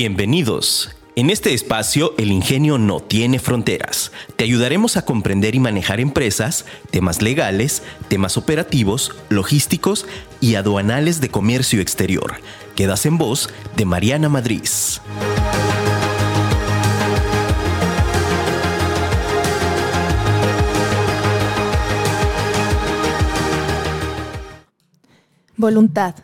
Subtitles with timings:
[0.00, 0.90] Bienvenidos.
[1.16, 4.12] En este espacio, el ingenio no tiene fronteras.
[4.36, 10.06] Te ayudaremos a comprender y manejar empresas, temas legales, temas operativos, logísticos
[10.40, 12.34] y aduanales de comercio exterior.
[12.76, 14.62] Quedas en voz de Mariana Madrid.
[25.56, 26.14] Voluntad.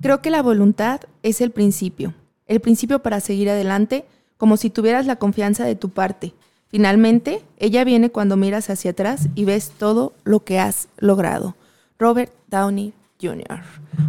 [0.00, 2.14] Creo que la voluntad es el principio,
[2.52, 4.04] el principio para seguir adelante,
[4.36, 6.34] como si tuvieras la confianza de tu parte.
[6.68, 11.54] Finalmente, ella viene cuando miras hacia atrás y ves todo lo que has logrado.
[11.98, 13.60] Robert Downey Jr.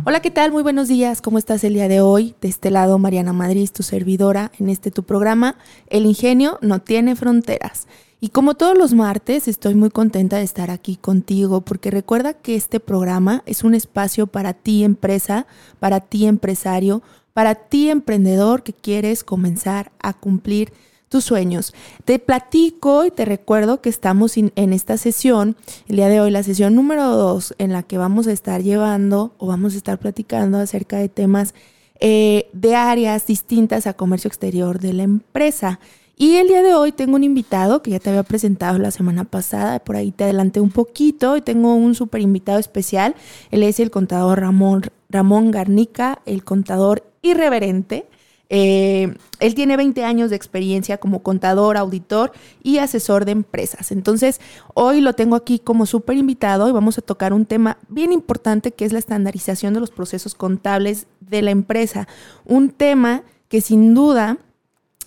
[0.06, 0.52] Hola, ¿qué tal?
[0.52, 1.22] Muy buenos días.
[1.22, 2.36] ¿Cómo estás el día de hoy?
[2.42, 5.56] De este lado, Mariana Madrid, tu servidora, en este tu programa.
[5.88, 7.88] El ingenio no tiene fronteras.
[8.20, 12.56] Y como todos los martes, estoy muy contenta de estar aquí contigo porque recuerda que
[12.56, 15.46] este programa es un espacio para ti empresa,
[15.82, 20.72] para ti empresario, para ti emprendedor que quieres comenzar a cumplir
[21.10, 21.74] tus sueños.
[22.06, 25.56] Te platico y te recuerdo que estamos en esta sesión,
[25.88, 29.36] el día de hoy, la sesión número dos, en la que vamos a estar llevando
[29.38, 31.54] o vamos a estar platicando acerca de temas
[32.00, 35.80] eh, de áreas distintas a comercio exterior de la empresa.
[36.18, 39.24] Y el día de hoy tengo un invitado que ya te había presentado la semana
[39.24, 43.16] pasada, por ahí te adelanté un poquito y tengo un súper invitado especial.
[43.52, 48.08] Él es el contador Ramón, Ramón Garnica, el contador irreverente.
[48.50, 53.92] Eh, él tiene 20 años de experiencia como contador, auditor y asesor de empresas.
[53.92, 54.40] Entonces,
[54.76, 58.72] hoy lo tengo aquí como súper invitado y vamos a tocar un tema bien importante
[58.72, 62.08] que es la estandarización de los procesos contables de la empresa.
[62.46, 64.38] Un tema que sin duda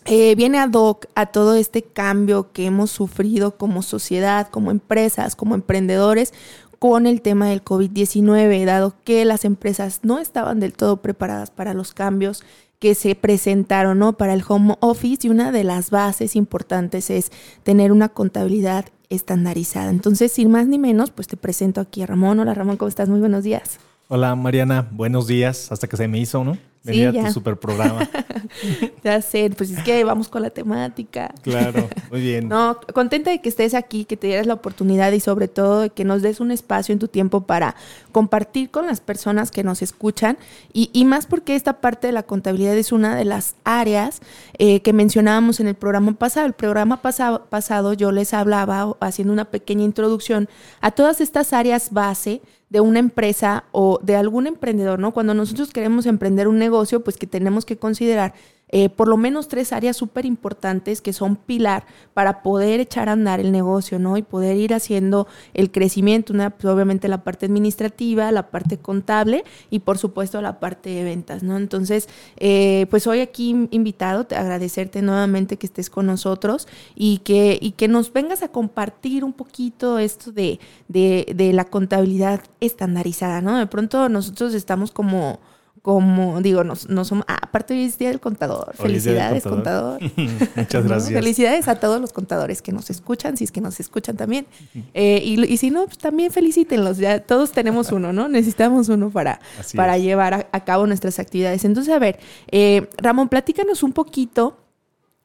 [0.08, 5.34] eh, viene ad hoc a todo este cambio que hemos sufrido como sociedad, como empresas,
[5.34, 6.32] como emprendedores
[6.78, 11.74] con el tema del COVID-19, dado que las empresas no estaban del todo preparadas para
[11.74, 12.42] los cambios
[12.78, 14.16] que se presentaron ¿no?
[14.16, 19.90] para el home office y una de las bases importantes es tener una contabilidad estandarizada.
[19.90, 22.38] Entonces, sin más ni menos, pues te presento aquí a Ramón.
[22.40, 23.08] Hola Ramón, ¿cómo estás?
[23.08, 23.78] Muy buenos días.
[24.08, 26.56] Hola Mariana, buenos días, hasta que se me hizo, ¿no?
[26.86, 28.08] Venir a tu super programa.
[29.04, 31.34] ya sé, pues es que vamos con la temática.
[31.42, 32.48] Claro, muy bien.
[32.48, 35.90] No, contenta de que estés aquí, que te dieras la oportunidad y sobre todo de
[35.90, 37.74] que nos des un espacio en tu tiempo para
[38.12, 40.38] compartir con las personas que nos escuchan
[40.72, 44.20] y, y más porque esta parte de la contabilidad es una de las áreas
[44.58, 46.46] eh, que mencionábamos en el programa pasado.
[46.46, 50.48] El programa pasado, pasado yo les hablaba haciendo una pequeña introducción
[50.80, 55.12] a todas estas áreas base de una empresa o de algún emprendedor, ¿no?
[55.12, 58.34] Cuando nosotros queremos emprender un negocio, pues que tenemos que considerar
[58.68, 63.12] eh, por lo menos tres áreas súper importantes que son pilar para poder echar a
[63.12, 64.16] andar el negocio, ¿no?
[64.16, 69.44] Y poder ir haciendo el crecimiento, una, pues, obviamente la parte administrativa, la parte contable
[69.70, 71.56] y por supuesto la parte de ventas, ¿no?
[71.56, 76.66] Entonces, eh, pues hoy aquí invitado, agradecerte nuevamente que estés con nosotros
[76.96, 81.66] y que, y que nos vengas a compartir un poquito esto de, de, de la
[81.66, 83.58] contabilidad estandarizada, ¿no?
[83.58, 85.38] De pronto nosotros estamos como
[85.86, 88.74] como digo, no, no somos, ah, aparte hoy es Día del Contador.
[88.74, 90.00] Felicidades, contador.
[90.56, 91.12] Muchas gracias.
[91.12, 94.48] Felicidades a todos los contadores que nos escuchan, si es que nos escuchan también.
[94.94, 96.98] Eh, y, si no, pues también felicítenlos.
[96.98, 98.26] Ya todos tenemos uno, ¿no?
[98.26, 99.38] Necesitamos uno para,
[99.76, 101.64] para llevar a, cabo nuestras actividades.
[101.64, 102.18] Entonces, a ver,
[102.50, 104.58] eh, Ramón, platícanos un poquito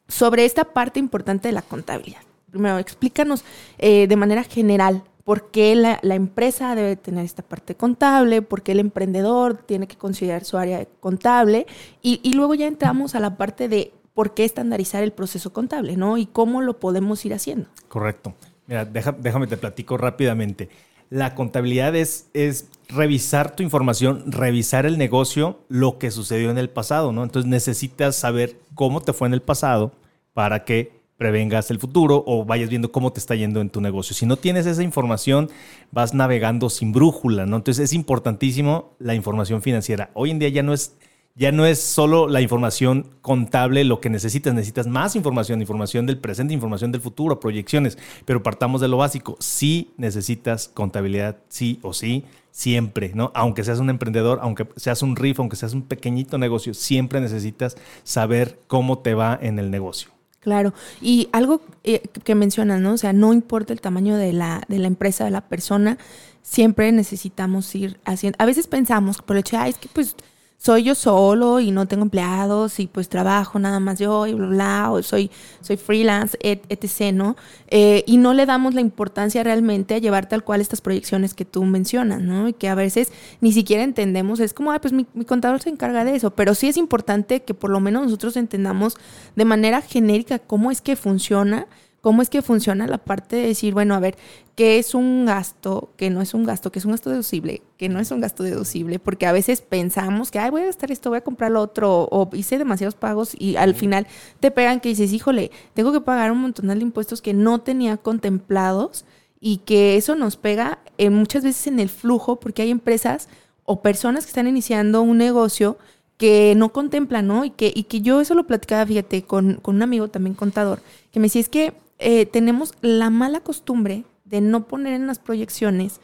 [0.07, 2.21] sobre esta parte importante de la contabilidad.
[2.51, 3.43] Primero, explícanos
[3.79, 8.73] eh, de manera general por qué la, empresa debe tener esta parte contable, por qué
[8.73, 11.67] el emprendedor tiene que considerar su área contable
[12.01, 16.17] y, luego ya entramos a la parte de por qué estandarizar el proceso contable, ¿no?
[16.17, 17.69] Y cómo lo podemos ir haciendo.
[17.87, 18.33] Correcto.
[18.67, 20.67] Mira, déjame te platico rápidamente.
[21.09, 26.69] La contabilidad es, es revisar tu información, revisar el negocio, lo que sucedió en el
[26.69, 27.23] pasado, ¿no?
[27.23, 29.93] Entonces necesitas saber cómo te fue en el pasado
[30.33, 34.15] para que prevengas el futuro o vayas viendo cómo te está yendo en tu negocio.
[34.15, 35.51] Si no tienes esa información,
[35.91, 37.57] vas navegando sin brújula, ¿no?
[37.57, 40.09] Entonces es importantísimo la información financiera.
[40.15, 40.95] Hoy en día ya no es
[41.35, 46.17] ya no es solo la información contable lo que necesitas, necesitas más información, información del
[46.17, 51.93] presente, información del futuro, proyecciones, pero partamos de lo básico, sí necesitas contabilidad, sí o
[51.93, 53.31] sí, siempre, ¿no?
[53.35, 57.77] Aunque seas un emprendedor, aunque seas un RIF, aunque seas un pequeñito negocio, siempre necesitas
[58.03, 60.09] saber cómo te va en el negocio.
[60.41, 62.93] Claro, y algo eh, que mencionas, ¿no?
[62.93, 65.99] O sea, no importa el tamaño de la, de la empresa, de la persona,
[66.41, 68.37] siempre necesitamos ir haciendo.
[68.39, 70.15] A veces pensamos por el hecho, es que pues
[70.61, 74.45] soy yo solo y no tengo empleados y pues trabajo nada más yo y bla,
[74.45, 75.31] bla, o soy,
[75.61, 77.35] soy freelance, etc., ¿no?
[77.67, 81.45] Eh, y no le damos la importancia realmente a llevar tal cual estas proyecciones que
[81.45, 82.47] tú mencionas, ¿no?
[82.47, 85.69] Y que a veces ni siquiera entendemos, es como, ay, pues mi, mi contador se
[85.69, 88.97] encarga de eso, pero sí es importante que por lo menos nosotros entendamos
[89.35, 91.65] de manera genérica cómo es que funciona
[92.01, 94.17] cómo es que funciona la parte de decir, bueno, a ver,
[94.55, 95.93] ¿qué es un gasto?
[95.97, 96.71] ¿Qué no es un gasto?
[96.71, 97.61] ¿Qué es un gasto deducible?
[97.77, 98.99] ¿Qué no es un gasto deducible?
[98.99, 102.07] Porque a veces pensamos que, ay, voy a gastar esto, voy a comprar lo otro,
[102.11, 104.07] o hice demasiados pagos y al final
[104.39, 107.97] te pegan que dices, híjole, tengo que pagar un montón de impuestos que no tenía
[107.97, 109.05] contemplados
[109.39, 113.29] y que eso nos pega eh, muchas veces en el flujo porque hay empresas
[113.63, 115.77] o personas que están iniciando un negocio
[116.17, 117.45] que no contemplan, ¿no?
[117.45, 120.79] Y que, y que yo eso lo platicaba, fíjate, con, con un amigo también contador,
[121.11, 125.19] que me decía, es que eh, tenemos la mala costumbre de no poner en las
[125.19, 126.01] proyecciones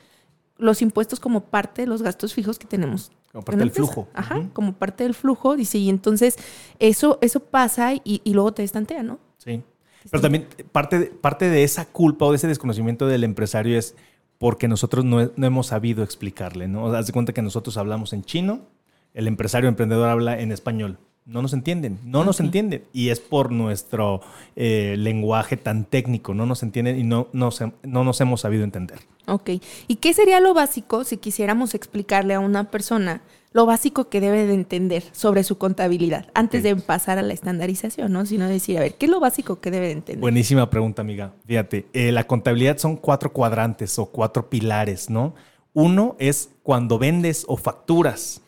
[0.58, 3.12] los impuestos como parte de los gastos fijos que tenemos.
[3.32, 4.08] Como parte del flujo.
[4.14, 6.38] Ajá, como parte del flujo, dice, y entonces
[6.80, 9.20] eso, eso pasa y, luego te estantea, ¿no?
[9.38, 9.64] Sí.
[10.10, 13.96] Pero también parte de, parte de esa culpa o de ese desconocimiento del empresario es
[14.38, 16.94] porque nosotros no, no hemos sabido explicarle, ¿no?
[16.94, 18.68] Haz de cuenta que nosotros hablamos en chino,
[19.14, 22.84] el empresario emprendedor habla en español no nos entienden, no nos entienden.
[22.94, 24.22] Y es por nuestro
[24.56, 27.50] eh, lenguaje tan técnico, no nos entienden y no, no,
[27.84, 29.00] no nos hemos sabido entender.
[29.28, 29.52] Ok.
[29.88, 33.22] ¿Y qué sería lo básico si quisiéramos explicarle a una persona
[33.52, 38.12] lo básico que debe de entender sobre su contabilidad antes de pasar a la estandarización,
[38.12, 38.26] ¿no?
[38.26, 40.22] Sino decir, a ver, ¿qué es lo básico que debe de entender?
[40.22, 41.34] Buenísima pregunta, amiga.
[41.46, 45.34] Fíjate, eh, la contabilidad son cuatro cuadrantes o cuatro pilares, ¿no?
[45.74, 48.42] Uno es cuando vendes o facturas.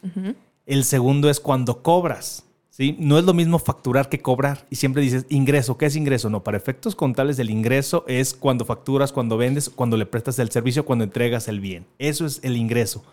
[0.66, 2.46] El segundo es cuando cobras.
[2.98, 4.66] No es lo mismo facturar que cobrar.
[4.70, 6.30] Y siempre dices, ingreso, ¿qué es ingreso?
[6.30, 10.50] No, para efectos contables el ingreso es cuando facturas, cuando vendes, cuando le prestas el
[10.50, 11.86] servicio, cuando entregas el bien.
[11.98, 13.04] Eso es el ingreso.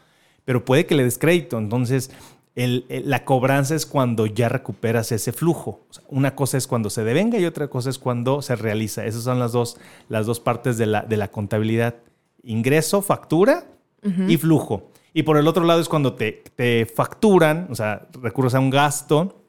[0.45, 1.59] Pero puede que le des crédito.
[1.59, 2.13] Entonces,
[2.55, 5.81] la cobranza es cuando ya recuperas ese flujo.
[6.09, 9.05] una cosa es cuando se devenga y otra cosa es cuando se realiza.
[9.05, 9.79] Esas son las dos,
[10.09, 11.97] las dos partes de la, de la contabilidad.
[12.45, 13.67] Ingreso, factura
[14.29, 14.93] y flujo.
[15.13, 18.71] Y por el otro lado es cuando te, te facturan, o sea, recurres a un
[18.71, 19.43] gasto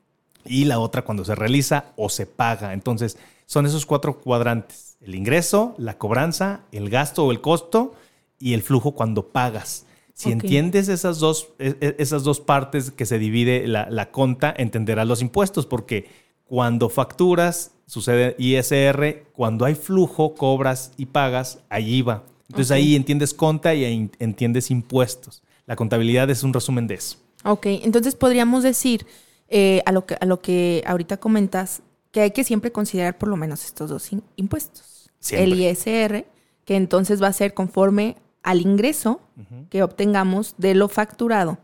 [0.48, 2.74] y la otra cuando se realiza o se paga.
[2.74, 4.98] Entonces, son esos cuatro cuadrantes.
[5.02, 7.94] El ingreso, la cobranza, el gasto o el costo
[8.40, 9.86] y el flujo cuando pagas.
[10.14, 14.54] Si entiendes esas dos, e, e, esas dos partes que se divide la, la conta,
[14.58, 16.10] entenderás los impuestos, porque
[16.46, 22.24] cuando facturas sucede ISR, cuando hay flujo, cobras y pagas, allí va.
[22.50, 25.44] Entonces ahí entiendes conta y ahí entiendes impuestos.
[25.66, 27.18] La contabilidad es un resumen de eso.
[27.44, 29.06] Ok, entonces podríamos decir
[29.50, 33.30] eh, a, lo que, a lo que ahorita comentas, que hay que siempre considerar por
[33.30, 35.10] lo menos estos dos impuestos.
[35.32, 36.26] El ISR,
[36.66, 39.22] que entonces va a ser conforme al ingreso
[39.70, 41.58] que obtengamos de lo facturado.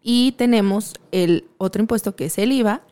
[0.00, 2.82] Y tenemos el otro impuesto que es el IVA,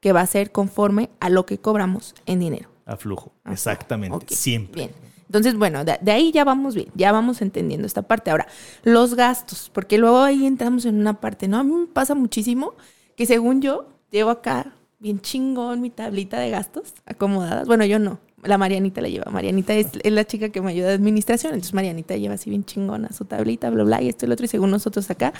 [0.00, 2.70] que va a ser conforme a lo que cobramos en dinero.
[2.86, 4.86] A flujo, exactamente, siempre.
[4.86, 4.94] Bien.
[5.26, 8.30] Entonces, bueno, de, de, ahí ya vamos bien, ya vamos entendiendo esta parte.
[8.30, 8.46] Ahora,
[8.82, 11.58] los gastos, porque luego ahí entramos en una parte, ¿no?
[11.58, 12.74] A mí me pasa muchísimo
[13.18, 17.66] que según yo, llevo acá bien chingón mi tablita de gastos acomodadas.
[17.66, 18.20] Bueno, yo no.
[18.44, 19.28] La Marianita la lleva.
[19.32, 21.54] Marianita es, la chica que me ayuda de administración.
[21.54, 24.44] Entonces Marianita lleva así bien chingona su tablita, bla, bla, y esto y lo otro,
[24.46, 25.32] y según nosotros acá.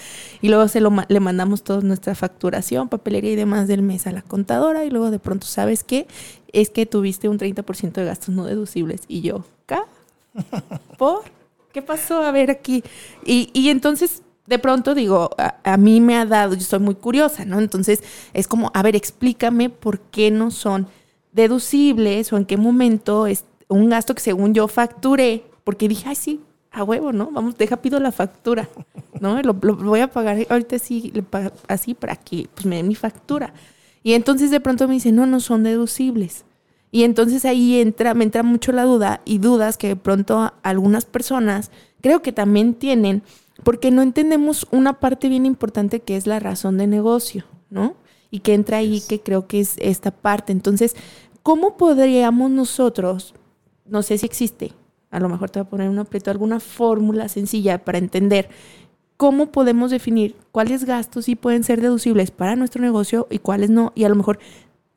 [0.42, 4.10] Y luego se lo, le mandamos toda nuestra facturación, papelería y demás del mes a
[4.10, 4.84] la contadora.
[4.84, 6.08] Y luego de pronto, ¿sabes qué?
[6.52, 9.02] Es que tuviste un 30% de gastos no deducibles.
[9.06, 9.84] Y yo, ¿acá?
[10.98, 11.22] ¿Por?
[11.72, 12.24] ¿Qué pasó?
[12.24, 12.82] A ver aquí.
[13.24, 17.44] Y, y entonces de pronto digo, a, mí me ha dado, yo soy muy curiosa,
[17.44, 17.58] ¿no?
[17.58, 18.02] Entonces
[18.32, 20.86] es como, a ver, explícame por qué no son
[21.32, 26.16] deducibles o en qué momento es un gasto que según yo facturé, porque dije, ay,
[26.16, 26.40] sí,
[26.70, 27.30] a huevo, ¿no?
[27.30, 28.70] Vamos, deja, pido la factura,
[29.20, 29.40] ¿no?
[29.42, 31.12] Lo, voy a pagar ahorita sí,
[31.68, 33.52] así para que pues, me dé mi factura.
[34.02, 36.46] Y entonces de pronto me dice, no, no son deducibles.
[36.90, 41.04] Y entonces ahí entra, me entra mucho la duda y dudas que de pronto algunas
[41.04, 43.22] personas creo que también tienen
[43.64, 47.96] porque no entendemos una parte bien importante que es la razón de negocio, ¿no?
[48.30, 50.52] Y que entra ahí, que creo que es esta parte.
[50.52, 50.94] Entonces,
[51.42, 53.34] ¿cómo podríamos nosotros,
[53.86, 54.72] no sé si existe,
[55.10, 58.48] a lo mejor te voy a poner un aprieto, alguna fórmula sencilla para entender
[59.16, 63.92] cómo podemos definir cuáles gastos sí pueden ser deducibles para nuestro negocio y cuáles no?
[63.94, 64.38] Y a lo mejor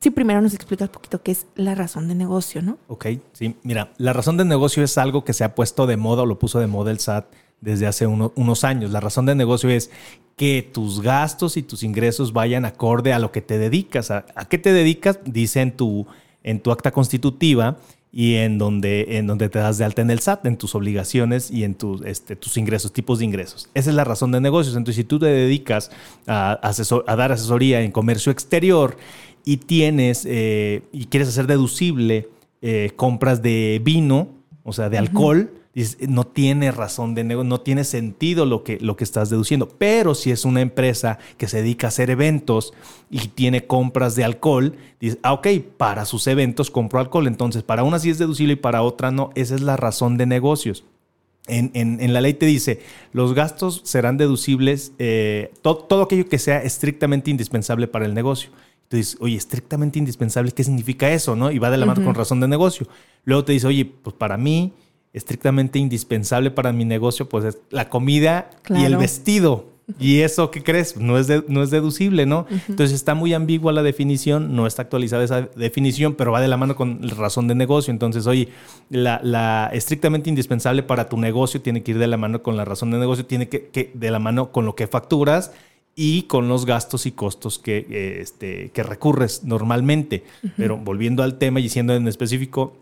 [0.02, 2.76] si primero nos explicas un poquito qué es la razón de negocio, ¿no?
[2.88, 6.22] Ok, sí, mira, la razón de negocio es algo que se ha puesto de moda
[6.22, 7.26] o lo puso de moda el SAT
[7.60, 8.90] desde hace unos años.
[8.90, 9.92] La razón de negocio es
[10.36, 14.10] que tus gastos y tus ingresos vayan acorde a lo que te dedicas.
[14.10, 15.20] ¿A, qué te dedicas?
[15.24, 16.08] Dice en tu,
[16.42, 17.76] en tu acta constitutiva
[18.10, 21.48] y en donde, en donde te das de alta en el SAT, en tus obligaciones
[21.48, 23.70] y en tus, este, tus ingresos, tipos de ingresos.
[23.74, 24.74] Esa es la razón de negocios.
[24.74, 25.92] Entonces, si tú te dedicas
[26.26, 28.96] a, a dar asesoría en comercio exterior
[29.44, 32.28] y tienes eh, y quieres hacer deducible
[32.60, 34.28] eh, compras de vino,
[34.62, 35.50] o sea, de alcohol,
[36.06, 39.68] no tiene razón de negocio, no tiene sentido lo que, lo que estás deduciendo.
[39.68, 42.74] Pero si es una empresa que se dedica a hacer eventos
[43.10, 47.26] y tiene compras de alcohol, dices, ah, ok, para sus eventos compro alcohol.
[47.26, 49.30] Entonces, para una sí es deducible y para otra no.
[49.34, 50.84] Esa es la razón de negocios.
[51.48, 52.80] En, la ley te dice,
[53.12, 58.50] los gastos serán deducibles, eh, todo aquello que sea estrictamente indispensable para el negocio.
[58.92, 61.34] Entonces, oye, estrictamente indispensable, ¿qué significa eso?
[61.34, 61.50] ¿no?
[61.50, 62.86] Y va de la mano con razón de negocio.
[63.24, 64.74] Luego te dice, oye, pues para mí
[65.14, 69.72] estrictamente indispensable para mi negocio, pues es la comida y el vestido.
[69.98, 70.96] ¿Y eso qué crees?
[70.96, 72.46] No es, no es deducible, ¿no?
[72.68, 76.56] Entonces está muy ambigua la definición, no está actualizada esa definición, pero va de la
[76.56, 77.90] mano con razón de negocio.
[77.90, 78.48] Entonces, oye,
[78.90, 82.90] la, estrictamente indispensable para tu negocio tiene que ir de la mano con la razón
[82.90, 85.52] de negocio, tiene que, que de la mano con lo que facturas
[85.94, 90.24] y con los gastos y costos que, eh, este, que recurres normalmente.
[90.56, 92.76] Pero volviendo al tema y siendo en específico,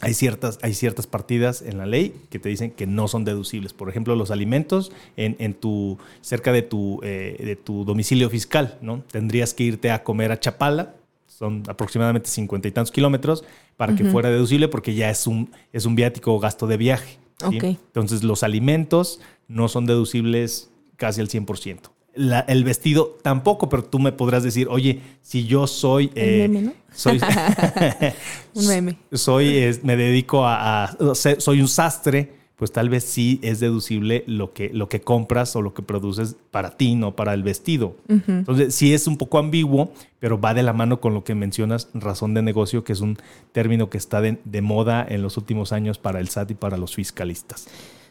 [0.00, 3.72] hay ciertas, hay ciertas partidas en la ley que te dicen que no son deducibles.
[3.72, 8.78] Por ejemplo, los alimentos en, en tu, cerca de tu, eh, de tu domicilio fiscal,
[8.80, 9.02] ¿no?
[9.10, 10.94] Tendrías que irte a comer a Chapala,
[11.26, 13.44] son aproximadamente cincuenta y tantos kilómetros,
[13.76, 17.18] para que fuera deducible porque ya es un, es un viático o gasto de viaje.
[17.42, 24.12] Entonces, los alimentos no son deducibles casi al 100% el vestido tampoco, pero tú me
[24.12, 26.10] podrás decir, oye, si yo soy...
[26.14, 26.72] Eh, meme, ¿no?
[26.92, 27.20] Soy,
[28.54, 28.98] un meme.
[29.12, 34.70] Soy, me dedico a, soy un sastre, pues tal vez sí es deducible lo que,
[34.74, 37.96] lo que compras o lo que produces para ti, no para el vestido.
[38.08, 41.88] Entonces, sí es un poco ambiguo, pero va de la mano con lo que mencionas,
[41.94, 43.16] razón de negocio, que es un
[43.52, 46.94] término que está de moda en los últimos años para el SAT y para los
[46.94, 47.66] fiscalistas.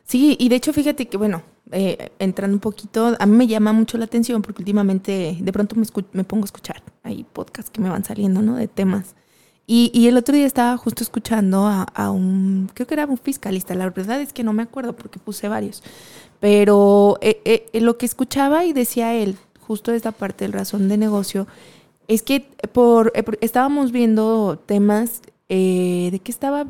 [0.10, 3.74] Sí, y de hecho fíjate que, bueno, eh, entrando un poquito, a mí me llama
[3.74, 7.80] mucho la atención porque últimamente de pronto me, me pongo a escuchar, hay podcasts que
[7.80, 8.56] me van saliendo, ¿no?
[8.56, 9.14] De temas.
[9.68, 13.76] Y, y el otro día estaba justo escuchando a, un, creo que era un fiscalista,
[13.76, 15.84] la verdad es que no me acuerdo porque puse varios,
[16.40, 20.98] pero eh, eh, lo que escuchaba y decía él, justo esta parte del razón de
[20.98, 21.46] negocio,
[22.08, 26.66] es que por, estábamos viendo temas de qué estaba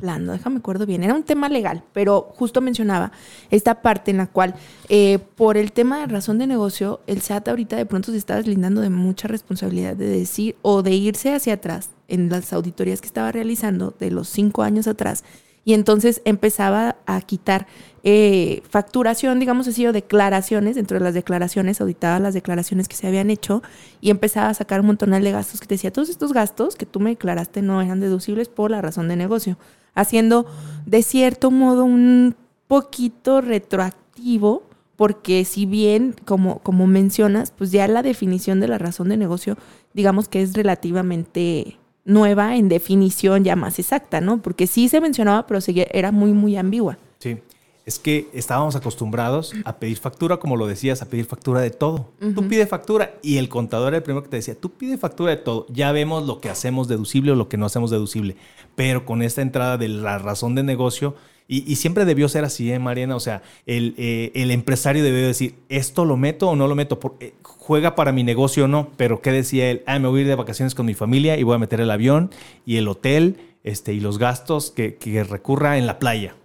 [0.00, 3.12] déjame acuerdo bien, era un tema legal, pero justo mencionaba
[3.50, 4.54] esta parte en la cual,
[4.88, 8.36] eh, por el tema de razón de negocio, el SAT ahorita de pronto se está
[8.36, 13.06] deslindando de mucha responsabilidad de decir o de irse hacia atrás en las auditorías que
[13.06, 15.24] estaba realizando de los cinco años atrás
[15.64, 17.66] y entonces empezaba a quitar
[18.02, 23.06] eh, facturación, digamos así, o declaraciones, dentro de las declaraciones, auditaba las declaraciones que se
[23.06, 23.62] habían hecho
[24.00, 26.86] y empezaba a sacar un montón de gastos que te decía, todos estos gastos que
[26.86, 29.58] tú me declaraste no eran deducibles por la razón de negocio
[29.94, 30.46] haciendo
[30.86, 32.34] de cierto modo un
[32.66, 34.62] poquito retroactivo,
[34.96, 39.56] porque si bien, como, como mencionas, pues ya la definición de la razón de negocio,
[39.94, 44.42] digamos que es relativamente nueva en definición ya más exacta, ¿no?
[44.42, 45.60] Porque sí se mencionaba, pero
[45.92, 46.98] era muy, muy ambigua.
[47.90, 52.06] Es que estábamos acostumbrados a pedir factura, como lo decías, a pedir factura de todo.
[52.36, 55.32] Tú pide factura y el contador era el primero que te decía, tú pide factura
[55.32, 55.66] de todo.
[55.70, 58.36] Ya vemos lo que hacemos deducible o lo que no hacemos deducible.
[58.76, 61.16] Pero con esta entrada de la razón de negocio,
[61.48, 63.16] y, siempre debió ser así, ¿eh, Mariana?
[63.16, 67.00] O sea, el, eh, empresario debió decir, ¿esto lo meto o no lo meto?
[67.18, 68.90] Eh, ¿Juega para mi negocio o no?
[68.96, 69.82] Pero ¿qué decía él?
[69.84, 71.90] Ah, me voy a ir de vacaciones con mi familia y voy a meter el
[71.90, 72.30] avión
[72.64, 76.36] y el hotel este, y los gastos que, que recurra en la playa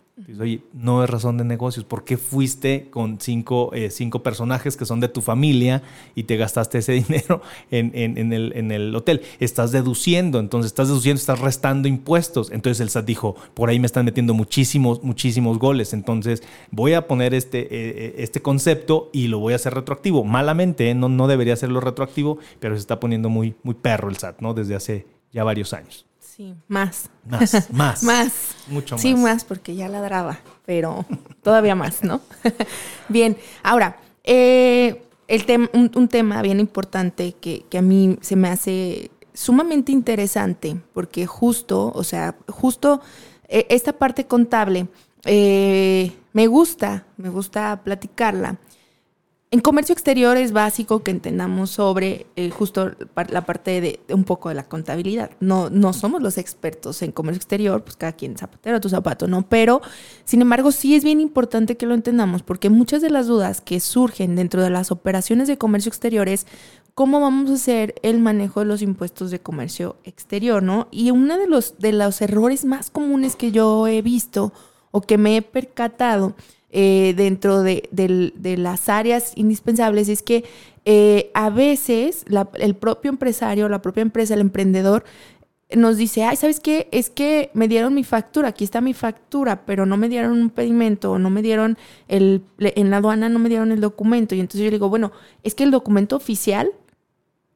[0.73, 1.83] no es razón de negocios.
[1.83, 5.83] ¿Por qué fuiste con cinco, eh, cinco personajes que son de tu familia
[6.15, 9.21] y te gastaste ese dinero en, en, el, en, el, hotel?
[9.39, 12.49] Estás deduciendo, entonces estás deduciendo, estás restando impuestos.
[12.51, 15.93] Entonces el SAT dijo, por ahí me están metiendo muchísimos, muchísimos goles.
[15.93, 20.23] Entonces voy a poner este, eh, eh, este concepto y lo voy a hacer retroactivo.
[20.23, 24.39] Malamente, no, no debería hacerlo retroactivo, pero se está poniendo muy, muy perro el SAT,
[24.39, 24.53] ¿no?
[24.53, 26.05] Desde hace ya varios años.
[26.35, 27.09] Sí, más.
[27.25, 28.03] Más, más.
[28.03, 28.33] más.
[28.67, 29.01] Mucho más.
[29.01, 31.05] Sí, más, porque ya ladraba, pero
[31.41, 32.19] todavía más, ¿no?
[33.07, 39.93] bien, ahora, eh, el un, tema bien importante que, a mí se me hace sumamente
[39.93, 42.99] interesante, porque justo, o sea, justo
[43.47, 44.87] eh, esta parte contable,
[45.23, 48.57] eh, me gusta, me gusta platicarla,
[49.55, 52.91] en comercio exterior es básico que entendamos sobre eh, justo
[53.29, 55.31] la parte de, un poco de la contabilidad.
[55.39, 59.47] No, no somos los expertos en comercio exterior, pues cada quien zapatero tu zapato, ¿no?
[59.47, 59.81] Pero,
[60.25, 63.79] sin embargo, sí es bien importante que lo entendamos porque muchas de las dudas que
[63.79, 66.47] surgen dentro de las operaciones de comercio exterior es
[66.93, 70.89] cómo vamos a hacer el manejo de los impuestos de comercio exterior, ¿no?
[70.91, 74.51] Y uno de los, de los errores más comunes que yo he visto
[74.91, 76.35] o que me he percatado
[76.77, 77.87] eh, dentro de,
[78.57, 80.43] las áreas indispensables es que
[80.83, 82.25] eh, a veces
[82.59, 85.05] el propio empresario, la propia empresa, el emprendedor,
[85.73, 86.89] nos dice, ay, ¿sabes qué?
[86.91, 90.49] Es que me dieron mi factura, aquí está mi factura, pero no me dieron un
[90.49, 91.77] pedimento, o no me dieron
[92.09, 94.35] el, en la aduana no me dieron el documento.
[94.35, 95.13] Y entonces yo le digo, bueno,
[95.43, 96.71] es que el documento oficial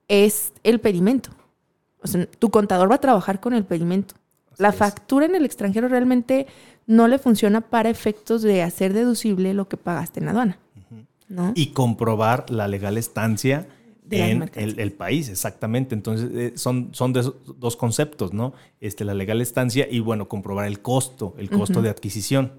[0.08, 1.32] es el pedimento.
[2.02, 4.16] O sea, tu contador va a trabajar con el pedimento.
[4.58, 6.48] la factura en el extranjero realmente
[6.89, 10.60] no le funciona para efectos de hacer deducible lo que pagaste en la aduana.
[11.27, 11.53] ¿no?
[11.55, 13.67] Y comprobar la legal estancia
[14.10, 15.93] en el, país, exactamente.
[15.93, 18.53] Entonces, eh, son, son dos conceptos, ¿no?
[18.81, 22.53] Este, la legal estancia y, bueno, comprobar el costo, el costo de adquisición.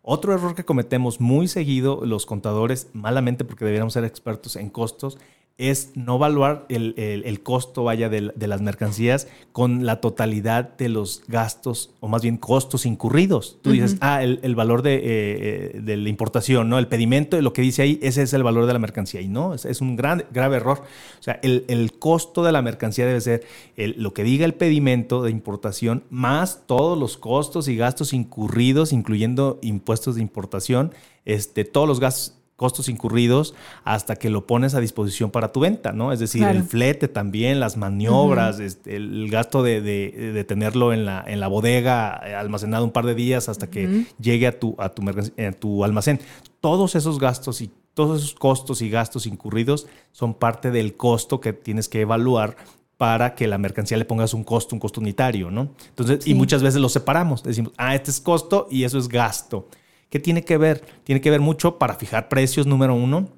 [0.00, 5.18] Otro error que cometemos muy seguido los contadores, malamente porque deberíamos ser expertos en costos,
[5.58, 11.90] es no evaluar el, costo, vaya, de, las mercancías con la totalidad de los gastos,
[12.00, 13.58] o más bien costos incurridos.
[13.62, 16.78] Tú dices, ah, el, valor de, eh, de, la importación, ¿no?
[16.78, 19.20] El pedimento, lo que dice ahí, ese es el valor de la mercancía.
[19.20, 20.82] Y no, es, un gran, grave error.
[21.20, 23.44] O sea, el, costo de la mercancía debe ser
[23.76, 29.58] lo que diga el pedimento de importación, más todos los costos y gastos incurridos, incluyendo
[29.62, 30.92] impuestos de importación,
[31.24, 33.54] este, todos los gastos costos incurridos
[33.84, 36.12] hasta que lo pones a disposición para tu venta, ¿no?
[36.12, 41.40] Es decir, el flete también, las maniobras, este, el gasto de, tenerlo en la, en
[41.40, 45.02] la bodega eh, almacenado un par de días hasta que llegue a tu, a tu,
[45.08, 46.20] a tu almacén.
[46.60, 51.52] Todos esos gastos y todos esos costos y gastos incurridos son parte del costo que
[51.52, 52.56] tienes que evaluar
[52.96, 55.70] para que la mercancía le pongas un costo, un costo unitario, ¿no?
[55.88, 57.42] Entonces, y muchas veces lo separamos.
[57.42, 59.66] Decimos, ah, este es costo y eso es gasto.
[60.12, 60.84] ¿Qué tiene que ver?
[61.04, 63.30] Tiene que ver mucho para fijar precios, número uno.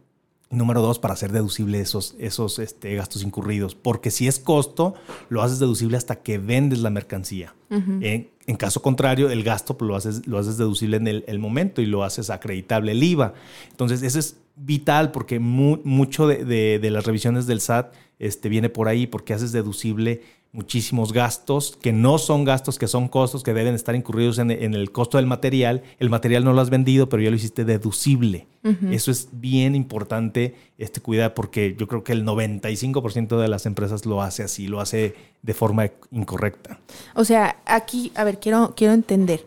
[0.51, 3.77] Y número dos, para hacer deducible esos, esos este, gastos incurridos.
[3.77, 4.95] Porque si es costo,
[5.29, 7.55] lo haces deducible hasta que vendes la mercancía.
[7.71, 11.87] en, caso contrario, el gasto pues, lo, haces, lo haces deducible en el, momento y
[11.87, 13.35] lo haces acreditable el IVA.
[13.71, 16.45] Entonces, eso es vital porque mucho de,
[16.81, 20.23] de, las revisiones del SAT este, viene por ahí porque haces deducible
[20.55, 24.93] muchísimos gastos que no son gastos, que son costos que deben estar incurridos en, el
[24.93, 25.83] costo del material.
[25.99, 28.47] El material no lo has vendido, pero ya lo hiciste deducible.
[28.91, 34.07] Eso es bien importante este cuidado porque yo creo que el 95% de las empresas
[34.07, 36.79] lo hace así, lo hace de forma incorrecta.
[37.15, 39.45] O sea, aquí, a ver, quiero, quiero entender.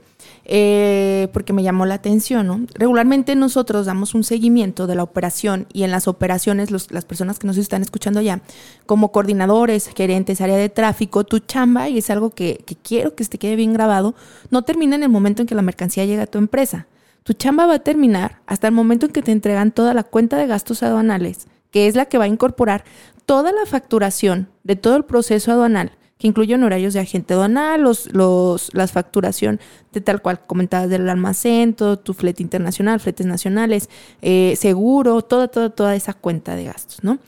[0.50, 2.62] Eh, porque me llamó la atención, ¿no?
[2.74, 7.48] Regularmente nosotros damos un seguimiento de la operación y en las operaciones, las personas que
[7.48, 8.40] nos están escuchando ya,
[8.86, 13.38] como coordinadores, gerentes, área de tráfico, tu chamba, y es algo que, quiero que te
[13.38, 14.16] quede bien grabado,
[14.50, 16.88] no termina en el momento en que la mercancía llega a tu empresa.
[17.24, 20.38] Tu chamba va a terminar hasta el momento en que te entregan toda la cuenta
[20.38, 22.86] de gastos aduanales, que es la que va a incorporar
[23.26, 28.12] toda la facturación de todo el proceso aduanal que incluyen horarios de agente aduanal, los,
[28.14, 29.60] los, las facturación
[29.92, 33.90] de tal cual comentabas del almacén, todo tu flete internacional, fletes nacionales,
[34.22, 37.20] eh, seguro, toda, toda, toda esa cuenta de gastos, ¿no?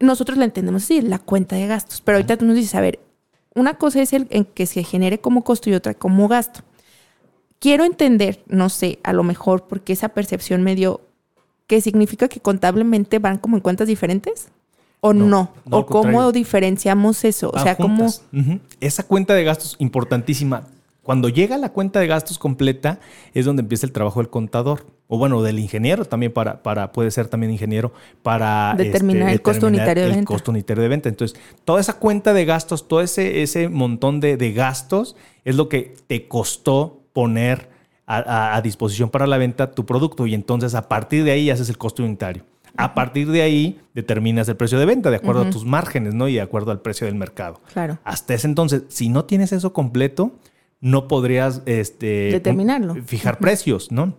[0.00, 2.98] Nosotros la entendemos así, la cuenta de gastos, pero ahorita tú nos dices, a ver,
[3.54, 6.60] una cosa es el en que se genere como costo y otra como gasto.
[7.60, 11.00] Quiero entender, no sé, a lo mejor porque esa percepción me dio,
[11.68, 14.48] que significa que contablemente van como en cuentas diferentes
[15.06, 18.08] o no, o cómo diferenciamos eso, o sea, cómo
[18.80, 20.64] esa cuenta de gastos importantísima.
[21.02, 22.98] Cuando llega la cuenta de gastos completa
[23.34, 27.10] es donde empieza el trabajo del contador o bueno, del ingeniero también para, para puede
[27.10, 31.10] ser también ingeniero para determinar, este, el, costo unitario de el costo unitario de venta.
[31.10, 35.94] Entonces, toda esa cuenta de gastos, todo ese, ese montón de, gastos es lo que
[36.06, 37.68] te costó poner
[38.06, 41.68] a, a, disposición para la venta tu producto y entonces a partir de ahí haces
[41.68, 42.44] el costo unitario.
[42.76, 46.28] A partir de ahí determinas el precio de venta de acuerdo a tus márgenes, ¿no?
[46.28, 47.60] Y de acuerdo al precio del mercado.
[47.72, 47.98] Claro.
[48.04, 50.32] Hasta ese entonces, si no tienes eso completo,
[50.80, 52.96] no podrías este, determinarlo.
[53.06, 54.16] Fijar precios, ¿no?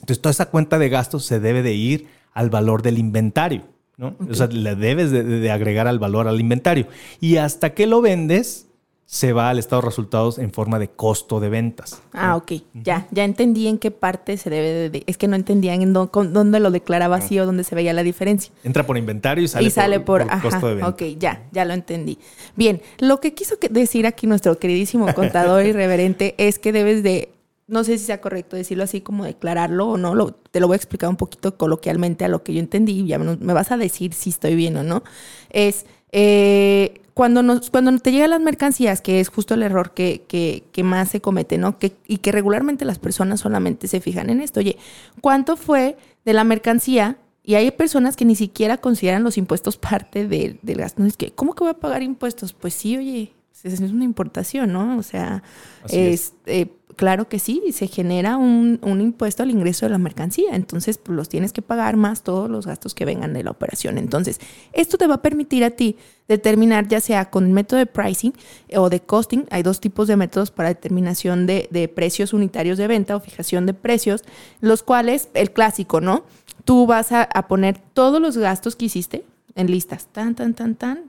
[0.00, 3.64] Entonces, toda esa cuenta de gastos se debe de ir al valor del inventario,
[3.96, 4.16] ¿no?
[4.28, 6.86] O sea, le debes de agregar al valor al inventario.
[7.20, 8.67] Y hasta que lo vendes,
[9.10, 12.02] se va al estado de resultados en forma de costo de ventas.
[12.12, 12.52] Ah, ok.
[12.74, 15.02] Ya, ya entendí en qué parte se debe de...
[15.06, 18.52] Es que no entendían en dónde, lo declaraba así o dónde se veía la diferencia.
[18.64, 20.90] Entra por inventario y sale, y sale por, costo de venta.
[20.90, 22.18] Ok, ya, ya lo entendí.
[22.54, 27.30] Bien, lo que quiso decir aquí nuestro queridísimo contador irreverente es que debes de...
[27.66, 30.74] No sé si sea correcto decirlo así como declararlo o no, lo, te lo voy
[30.74, 33.78] a explicar un poquito coloquialmente a lo que yo entendí y ya me, vas a
[33.78, 35.02] decir si estoy bien o no.
[35.48, 35.86] Es...
[36.12, 40.82] Eh, cuando, nos, cuando te llegan las mercancías, que es justo el error que, que,
[40.84, 41.78] más se comete, ¿no?
[41.78, 44.60] Que, y que regularmente las personas solamente se fijan en esto.
[44.60, 44.76] Oye,
[45.20, 50.28] ¿cuánto fue de la mercancía Y hay personas que ni siquiera consideran los impuestos parte
[50.28, 51.04] del gasto.
[51.04, 52.52] es que, ¿cómo que voy a pagar impuestos?
[52.52, 53.32] Pues sí, oye,
[53.64, 54.96] es una importación, ¿no?
[54.96, 55.42] O sea,
[55.88, 56.68] es, eh,
[56.98, 61.28] claro que sí, se genera un, impuesto al ingreso de la mercancía, entonces pues, los
[61.28, 63.96] tienes que pagar más todos los gastos que vengan de la operación.
[63.96, 64.40] Entonces,
[64.72, 68.34] esto te va a permitir a ti determinar ya sea con método de pricing
[68.76, 72.88] o de costing, hay dos tipos de métodos para determinación de, de precios unitarios de
[72.88, 74.24] venta o fijación de precios,
[74.60, 76.24] los cuales, el clásico, ¿no?
[76.64, 80.74] Tú vas a, a poner todos los gastos que hiciste en listas, tan, tan, tan,
[80.74, 81.04] tan,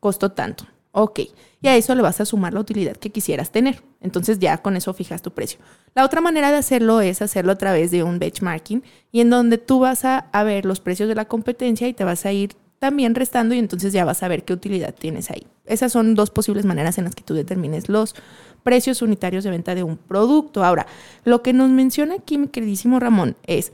[0.00, 0.66] costó tanto.
[0.90, 1.20] Ok
[1.62, 3.82] y a eso le vas a sumar la utilidad que quisieras tener.
[4.02, 5.58] Entonces ya con eso fijas tu precio.
[5.94, 9.58] La otra manera de hacerlo es hacerlo a través de un benchmarking y en donde
[9.58, 13.14] tú vas a, ver los precios de la competencia y te vas a ir también
[13.14, 15.46] restando y entonces ya vas a ver qué utilidad tienes ahí.
[15.66, 18.16] Esas son dos posibles maneras en las que tú determines los
[18.64, 20.64] precios unitarios de venta de un producto.
[20.64, 20.86] Ahora,
[21.24, 23.72] lo que nos menciona aquí mi queridísimo Ramón es,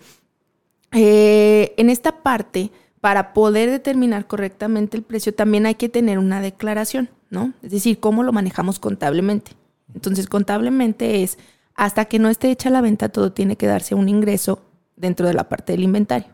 [0.93, 6.41] eh, en esta parte, para poder determinar correctamente el precio, también hay que tener una
[6.41, 7.55] declaración, ¿no?
[7.63, 9.53] Es decir, cómo lo manejamos contablemente.
[9.95, 11.39] Entonces, contablemente es,
[11.75, 14.63] hasta que no esté hecha la venta, todo tiene que darse un ingreso
[14.97, 16.29] dentro de la parte del inventario.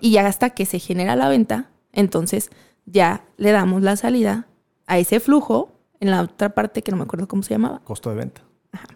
[0.00, 2.50] Y ya hasta que se genera la venta, entonces
[2.84, 4.48] ya le damos la salida
[4.86, 7.80] a ese flujo en la otra parte que no me acuerdo cómo se llamaba.
[7.84, 8.42] Costo de venta.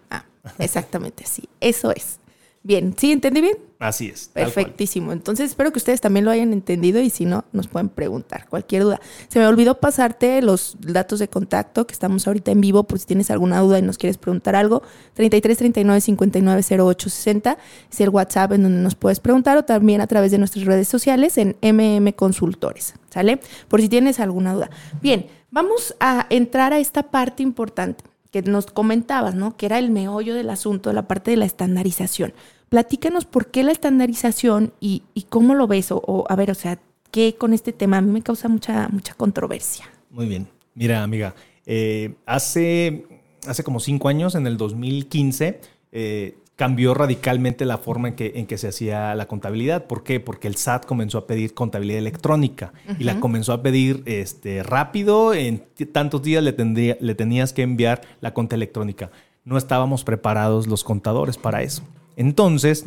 [0.09, 0.25] Ah,
[0.57, 2.18] exactamente, sí, eso es.
[2.61, 3.57] Bien, ¿sí entendí bien?
[3.79, 4.27] Así es.
[4.33, 5.13] Perfectísimo.
[5.13, 8.83] Entonces espero que ustedes también lo hayan entendido y si no, nos pueden preguntar cualquier
[8.83, 8.99] duda.
[9.29, 13.05] Se me olvidó pasarte los datos de contacto que estamos ahorita en vivo por si
[13.05, 14.83] tienes alguna duda y nos quieres preguntar algo.
[15.13, 17.57] 33 39 59 08 60
[17.89, 20.89] es el WhatsApp en donde nos puedes preguntar o también a través de nuestras redes
[20.89, 22.95] sociales en MM Consultores.
[23.09, 23.39] ¿Sale?
[23.69, 24.69] Por si tienes alguna duda.
[25.01, 29.57] Bien, vamos a entrar a esta parte importante que nos comentabas, ¿no?
[29.57, 32.33] Que era el meollo del asunto, la parte de la estandarización.
[32.69, 36.79] Platícanos por qué la estandarización y, cómo lo ves, o, a ver, o sea,
[37.11, 37.97] ¿qué con este tema?
[37.97, 39.89] A mí me causa mucha, mucha controversia.
[40.11, 40.47] Muy bien.
[40.75, 43.05] Mira, amiga, eh, hace,
[43.47, 45.59] hace como cinco años, en el 2015,
[45.91, 49.85] eh, cambió radicalmente la forma en que, en que se hacía la contabilidad.
[49.85, 50.19] ¿Por qué?
[50.19, 55.33] Porque el SAT comenzó a pedir contabilidad electrónica y la comenzó a pedir este, rápido.
[55.33, 59.09] En tantos días le, tendría, le tenías que enviar la cuenta electrónica.
[59.45, 61.81] No estábamos preparados los contadores para eso.
[62.17, 62.83] Entonces,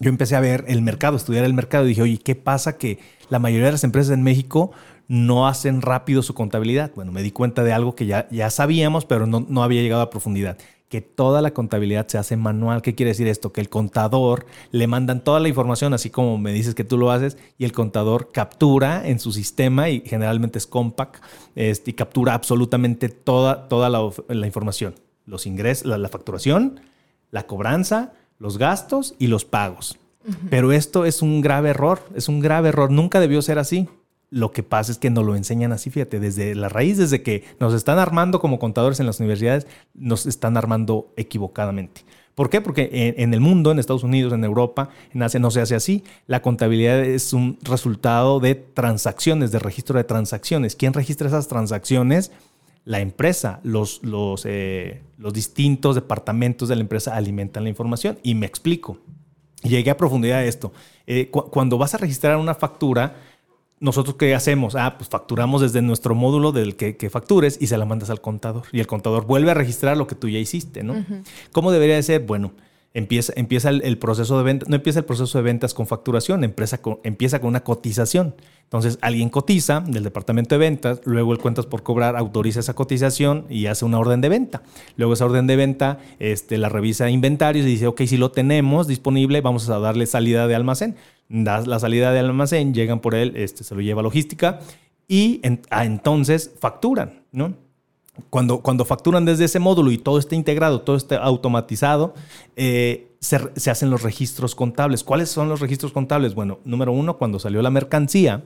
[0.00, 2.98] yo empecé a ver el mercado, estudiar el mercado y dije, oye, ¿qué pasa que
[3.30, 4.72] la mayoría de las empresas en México
[5.06, 6.90] no hacen rápido su contabilidad?
[6.96, 10.02] Bueno, me di cuenta de algo que ya, ya sabíamos, pero no, no había llegado
[10.02, 12.82] a profundidad que toda la contabilidad se hace manual.
[12.82, 13.52] ¿Qué quiere decir esto?
[13.52, 17.10] Que el contador le mandan toda la información, así como me dices que tú lo
[17.10, 21.22] haces, y el contador captura en su sistema, y generalmente es compact,
[21.54, 24.94] este, y captura absolutamente toda, toda la, información.
[25.24, 26.80] Los ingresos, la, facturación,
[27.32, 29.98] la cobranza, los gastos y los pagos.
[30.50, 32.90] Pero esto es un grave error, es un grave error.
[32.90, 33.88] Nunca debió ser así.
[34.30, 37.44] Lo que pasa es que nos lo enseñan así, fíjate, desde la raíz, desde que
[37.60, 42.04] nos están armando como contadores en las universidades, nos están armando equivocadamente.
[42.36, 42.60] ¿Por qué?
[42.60, 46.04] Porque en, el mundo, en Estados Unidos, en Europa, en Asia no se hace así.
[46.26, 50.76] La contabilidad es un resultado de transacciones, de registro de transacciones.
[50.76, 52.32] ¿Quién registra esas transacciones?
[52.84, 58.18] La empresa, los, los, eh, los distintos departamentos de la empresa alimentan la información.
[58.22, 58.98] Y me explico.
[59.62, 60.74] Llegué a profundidad de esto.
[61.06, 63.16] Eh, cuando vas a registrar una factura,
[63.78, 64.74] nosotros qué hacemos?
[64.74, 68.64] Ah, pues facturamos desde nuestro módulo del que, factures y se la mandas al contador.
[68.72, 71.04] Y el contador vuelve a registrar lo que tú ya hiciste, ¿no?
[71.52, 72.22] ¿Cómo debería de ser?
[72.22, 72.52] Bueno,
[72.94, 76.78] empieza, empieza el, proceso de venta, no empieza el proceso de ventas con facturación, empieza
[76.78, 78.34] con, empieza con una cotización.
[78.62, 83.44] Entonces, alguien cotiza del departamento de ventas, luego el cuentas por cobrar autoriza esa cotización
[83.50, 84.62] y hace una orden de venta.
[84.96, 88.88] Luego esa orden de venta este, la revisa inventarios y dice, ok, si lo tenemos
[88.88, 90.96] disponible, vamos a darle salida de almacén
[91.28, 94.60] das la salida del almacén, llegan por él, este, se lo lleva logística
[95.08, 97.54] y ah, entonces facturan, ¿no?
[98.30, 102.14] Cuando, cuando facturan desde ese módulo y todo está integrado, todo está automatizado,
[102.56, 105.02] eh, se, hacen los registros contables.
[105.02, 106.34] ¿Cuáles son los registros contables?
[106.34, 108.44] Bueno, número uno, cuando salió la mercancía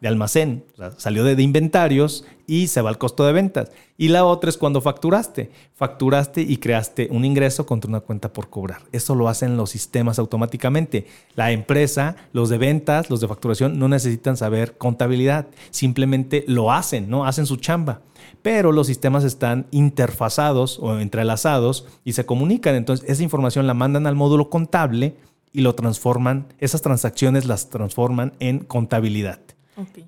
[0.00, 0.64] de almacén,
[0.96, 3.70] salió de, inventarios y se va al costo de ventas.
[3.96, 5.50] Y la otra es cuando facturaste.
[5.74, 8.82] Facturaste y creaste un ingreso contra una cuenta por cobrar.
[8.92, 11.06] Eso lo hacen los sistemas automáticamente.
[11.34, 15.46] La empresa, los de ventas, los de facturación, no necesitan saber contabilidad.
[15.70, 17.26] Simplemente lo hacen, ¿no?
[17.26, 18.00] Hacen su chamba
[18.46, 22.76] pero los sistemas están interfazados o entrelazados y se comunican.
[22.76, 25.16] Entonces, esa información la mandan al módulo contable
[25.52, 29.40] y lo transforman, esas transacciones las transforman en contabilidad.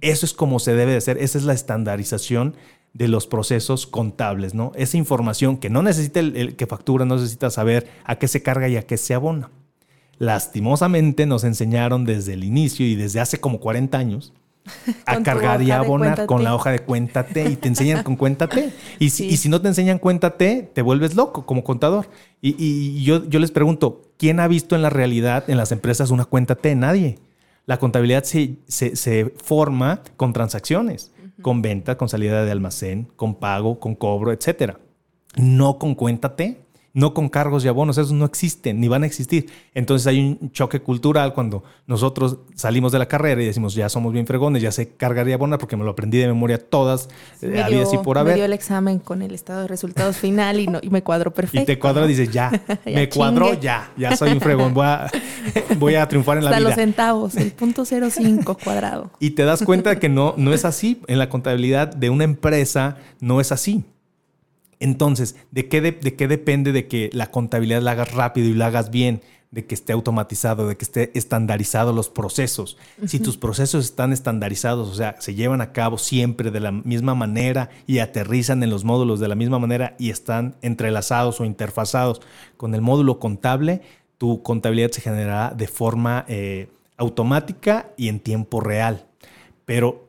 [0.01, 2.55] Eso es como se debe de hacer, esa es la estandarización
[2.93, 4.71] de los procesos contables, ¿no?
[4.77, 8.69] Esa información que no necesita el, que factura, no necesita saber a qué se carga
[8.69, 9.51] y a qué se abona.
[10.19, 14.33] lastimosamente nos enseñaron desde el inicio y desde hace como 40 años
[15.07, 18.73] a cargar y abonar con la hoja de cuéntate y te enseñan con cuéntate.
[18.99, 22.09] Y, si, y si no te enseñan cuéntate, te vuelves loco como contador.
[22.41, 26.25] Y, yo, yo, les pregunto, ¿quién ha visto en la realidad en las empresas una
[26.25, 26.75] cuéntate?
[26.75, 27.19] Nadie.
[27.67, 33.79] La contabilidad se, se, forma con transacciones, con venta, con salida de almacén, con pago,
[33.79, 34.79] con cobro, etcétera.
[35.37, 36.63] No con cuéntate
[36.99, 39.49] no con cargos y abonos, esos no existen ni van a existir.
[39.73, 44.13] Entonces hay un choque cultural cuando nosotros salimos de la carrera y decimos, ya somos
[44.13, 47.09] bien fregones, ya sé cargar y abonar porque me lo aprendí de memoria todas,
[47.41, 48.33] eh, y por haber.
[48.33, 51.33] Me dio el examen con el estado de resultados final y, no, y me cuadró
[51.33, 51.63] perfecto.
[51.63, 52.51] Y te cuadró y dices, ya,
[52.85, 55.09] me cuadró, ya, ya soy un fregón, voy a,
[55.79, 56.57] voy a triunfar en la vida.
[56.57, 59.13] Hasta los centavos, el punto 05 cuadrado.
[59.21, 61.01] Y te das cuenta de que no, no es así.
[61.07, 63.85] En la contabilidad de una empresa no es así.
[64.81, 68.67] Entonces, ¿de qué, de, qué depende de que la contabilidad la hagas rápido y la
[68.67, 69.23] hagas bien?
[69.51, 72.77] de que esté automatizado, de que esté estandarizado los procesos.
[73.07, 77.15] Si tus procesos están estandarizados, o sea, se llevan a cabo siempre de la misma
[77.15, 82.21] manera y aterrizan en los módulos de la misma manera y están entrelazados o interfazados
[82.59, 83.81] con el módulo contable,
[84.19, 89.08] tu contabilidad se generará de forma eh, automática y en tiempo real.
[89.69, 90.09] Pero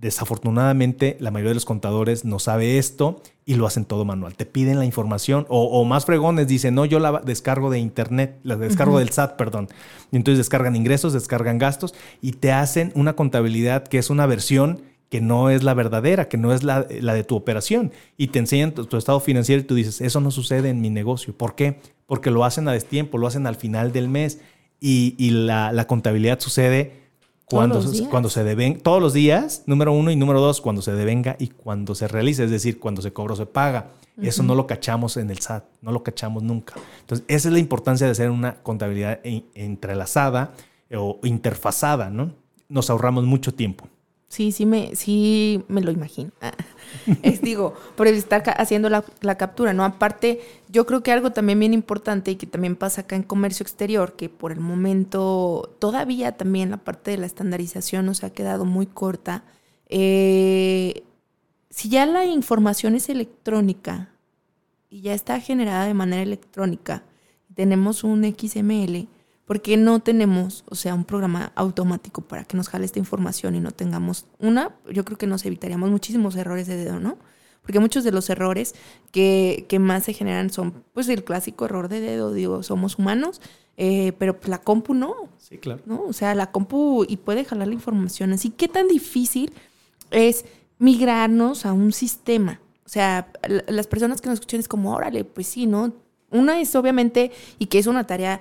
[0.00, 4.34] desafortunadamente la mayoría de los contadores no sabe esto y lo hacen todo manual.
[4.34, 8.56] Te piden la información o, más fregones dicen, no, yo la descargo de internet, la
[8.56, 9.68] descargo del SAT, perdón.
[10.10, 14.82] Y entonces descargan ingresos, descargan gastos y te hacen una contabilidad que es una versión
[15.08, 17.92] que no es la verdadera, que no es la, de tu operación.
[18.16, 21.32] Y te enseñan tu, estado financiero y tú dices, eso no sucede en mi negocio.
[21.32, 21.78] ¿Por qué?
[22.06, 24.40] Porque lo hacen a destiempo, lo hacen al final del mes
[24.80, 26.97] y, la, la contabilidad sucede
[27.50, 31.36] cuando, cuando se devenga, todos los días, número uno, y número dos, cuando se devenga
[31.38, 33.90] y cuando se realice, es decir, cuando se cobra o se paga.
[34.20, 36.74] Eso no lo cachamos en el SAT, no lo cachamos nunca.
[37.00, 40.54] Entonces, esa es la importancia de hacer una contabilidad entrelazada
[40.92, 42.32] o interfazada, ¿no?
[42.68, 43.88] Nos ahorramos mucho tiempo.
[44.28, 46.32] Sí, sí me, sí me lo imagino.
[46.42, 46.52] Ah,
[47.22, 49.02] es, digo, por estar haciendo la,
[49.36, 49.84] captura, ¿no?
[49.84, 53.64] Aparte, yo creo que algo también bien importante y que también pasa acá en comercio
[53.64, 58.66] exterior, que por el momento todavía también la parte de la estandarización nos ha quedado
[58.66, 59.44] muy corta.
[59.88, 61.04] Eh,
[61.70, 64.10] si ya la información es electrónica
[64.90, 67.02] y ya está generada de manera electrónica,
[67.54, 69.08] tenemos un XML,
[69.48, 73.60] porque no tenemos, o sea, un programa automático para que nos jale esta información y
[73.60, 77.16] no tengamos una, yo creo que nos evitaríamos muchísimos errores de dedo, ¿no?
[77.62, 78.74] Porque muchos de los errores
[79.10, 83.40] que, más se generan son, pues, el clásico error de dedo, digo, somos humanos,
[83.78, 85.14] eh, pero pues, la compu no.
[85.38, 85.80] Sí, claro.
[85.86, 86.02] ¿no?
[86.02, 88.34] O sea, la compu y puede jalar la información.
[88.34, 89.54] Así, ¿qué tan difícil
[90.10, 90.44] es
[90.78, 92.60] migrarnos a un sistema?
[92.84, 93.32] O sea,
[93.66, 95.94] las personas que nos escuchan es como, órale, pues sí, ¿no?
[96.30, 98.40] Una es obviamente, y que es una tarea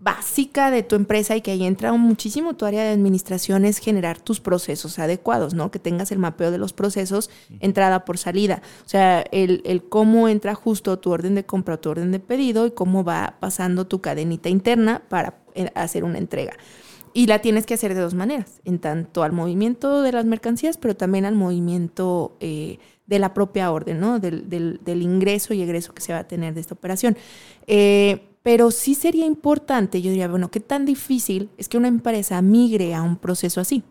[0.00, 4.18] básica de tu empresa y que ahí entra muchísimo tu área de administración es generar
[4.18, 5.70] tus procesos adecuados, ¿no?
[5.70, 8.62] Que tengas el mapeo de los procesos entrada por salida.
[8.86, 12.66] O sea, el, cómo entra justo tu orden de compra o tu orden de pedido
[12.66, 16.54] y cómo va pasando tu cadenita interna para eh, hacer una entrega.
[17.12, 20.78] Y la tienes que hacer de dos maneras, en tanto al movimiento de las mercancías,
[20.78, 24.20] pero también al movimiento eh, de la propia orden, ¿no?
[24.20, 27.18] Del, del, ingreso y egreso que se va a tener de esta operación.
[27.66, 32.40] Eh, pero sí sería importante, yo diría, bueno, ¿qué tan difícil es que una empresa
[32.40, 33.82] migre a un proceso así?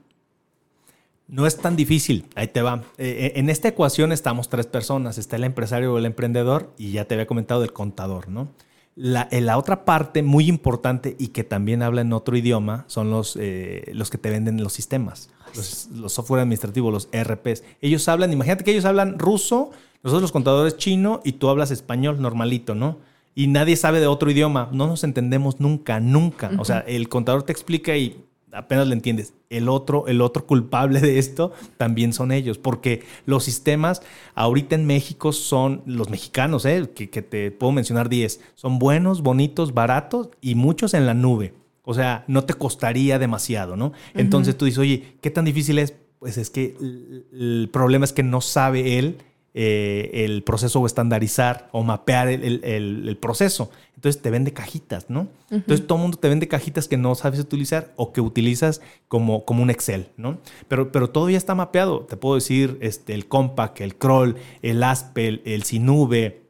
[1.27, 2.83] No es tan difícil, ahí te va.
[2.97, 6.91] Eh, eh, en esta ecuación estamos tres personas, está el empresario o el emprendedor y
[6.91, 8.49] ya te había comentado el contador, ¿no?
[8.95, 13.37] La, la otra parte muy importante y que también habla en otro idioma son los,
[13.39, 17.63] eh, los que te venden los sistemas, los, los, software administrativos, los ERPs.
[17.79, 19.69] Ellos hablan, imagínate que ellos hablan ruso,
[20.01, 22.97] nosotros los contadores chino y tú hablas español normalito, ¿no?
[23.35, 24.69] Y nadie sabe de otro idioma.
[24.71, 26.51] No nos entendemos nunca, nunca.
[26.57, 29.33] O sea, el contador te explica y apenas le entiendes.
[29.49, 34.01] El otro, el otro culpable de esto también son ellos, porque los sistemas
[34.35, 36.89] ahorita en México son los mexicanos, ¿eh?
[36.93, 41.53] que, te puedo mencionar 10, son buenos, bonitos, baratos y muchos en la nube.
[41.83, 43.93] O sea, no te costaría demasiado, ¿no?
[44.13, 45.95] Entonces tú dices, oye, ¿qué tan difícil es?
[46.19, 49.17] Pues es que el problema es que no sabe él
[49.55, 53.71] eh, el proceso o estandarizar o mapear el, proceso.
[53.95, 55.27] Entonces te vende cajitas, ¿no?
[55.49, 59.45] Entonces todo el mundo te vende cajitas que no sabes utilizar o que utilizas como,
[59.45, 60.37] como un Excel, ¿no?
[60.67, 62.01] Pero, pero todo ya está mapeado.
[62.01, 66.43] Te puedo decir este, el Compact, el Kroll, el Aspel, el Sinube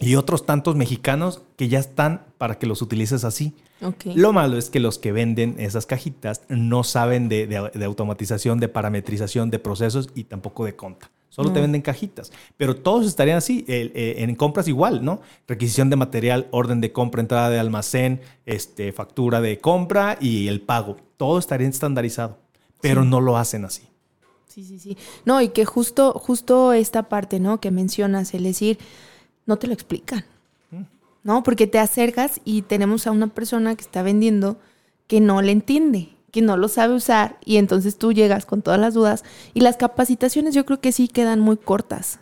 [0.00, 3.54] y otros tantos mexicanos que ya están para que los utilices así.
[4.14, 8.68] Lo malo es que los que venden esas cajitas no saben de, de automatización, de
[8.68, 12.30] parametrización, de procesos y tampoco de conta Solo te venden cajitas.
[12.56, 13.64] Pero todos estarían así.
[13.66, 15.20] Eh, en compras igual, ¿no?
[15.48, 20.60] Requisición de material, orden de compra, entrada de almacén, este, factura de compra y el
[20.60, 20.96] pago.
[21.16, 22.38] Todo estaría estandarizado.
[22.80, 23.82] Pero no lo hacen así.
[24.46, 24.96] Sí, sí, sí.
[25.24, 27.60] No, y que justo, justo esta parte, ¿no?
[27.60, 28.78] Que mencionas, el decir,
[29.44, 30.24] no te lo explican.
[30.70, 30.82] Mm.
[31.24, 31.42] ¿No?
[31.42, 34.56] Porque te acercas y tenemos a una persona que está vendiendo
[35.08, 38.80] que no le entiende que no lo sabe usar y entonces tú llegas con todas
[38.80, 39.22] las dudas
[39.54, 42.18] y las capacitaciones yo creo que sí quedan muy cortas.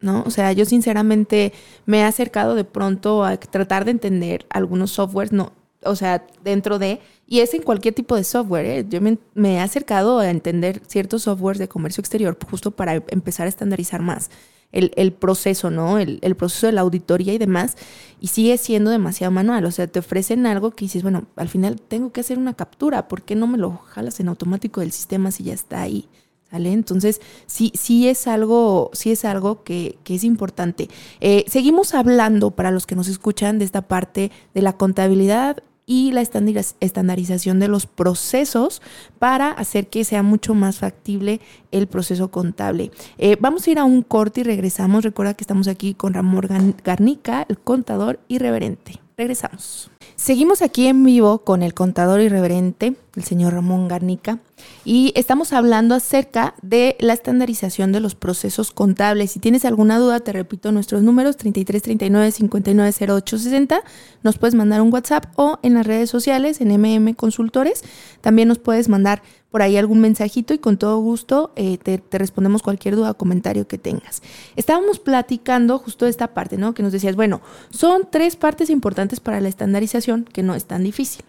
[0.00, 0.24] ¿No?
[0.26, 1.52] O sea, yo sinceramente
[1.86, 5.52] me he acercado de pronto a tratar de entender algunos softwares, no,
[5.84, 8.86] o sea, dentro de, y es en cualquier tipo de software, ¿eh?
[8.88, 13.48] yo me, he acercado a entender ciertos softwares de comercio exterior justo para empezar a
[13.48, 14.28] estandarizar más
[14.72, 15.98] el, proceso, ¿no?
[15.98, 17.76] El, proceso de la auditoría y demás,
[18.20, 19.64] y sigue siendo demasiado manual.
[19.64, 23.08] O sea, te ofrecen algo que dices, bueno, al final tengo que hacer una captura,
[23.08, 26.08] ¿por qué no me lo jalas en automático del sistema si ya está ahí?
[26.50, 26.72] ¿Sale?
[26.72, 30.88] Entonces, sí, sí es algo, sí es algo que, es importante.
[31.20, 36.10] Eh, seguimos hablando, para los que nos escuchan, de esta parte de la contabilidad y
[36.10, 38.82] la estandarización de los procesos
[39.18, 42.90] para hacer que sea mucho más factible el proceso contable.
[43.18, 45.04] Eh, vamos a ir a un corte y regresamos.
[45.04, 46.46] Recuerda que estamos aquí con Ramón
[46.84, 49.05] Garnica, el contador irreverente.
[49.18, 49.90] Regresamos.
[50.14, 54.40] Seguimos aquí en vivo con el contador irreverente, el señor Ramón Garnica,
[54.84, 59.30] y estamos hablando acerca de la estandarización de los procesos contables.
[59.30, 63.80] Si tienes alguna duda, te repito nuestros números 33 39 59 08 60.
[64.22, 67.84] Nos puedes mandar un WhatsApp o en las redes sociales en MM Consultores.
[68.20, 69.22] También nos puedes mandar
[69.56, 73.66] por ahí algún mensajito y con todo gusto eh, te, respondemos cualquier duda o comentario
[73.66, 74.20] que tengas.
[74.54, 76.74] Estábamos platicando justo de esta parte, ¿no?
[76.74, 77.40] Que nos decías, bueno,
[77.70, 81.24] son tres partes importantes para la estandarización que no es tan difícil,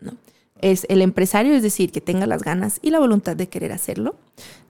[0.00, 0.14] ¿no?
[0.60, 4.16] Es el empresario, es decir, que tenga las ganas y la voluntad de querer hacerlo.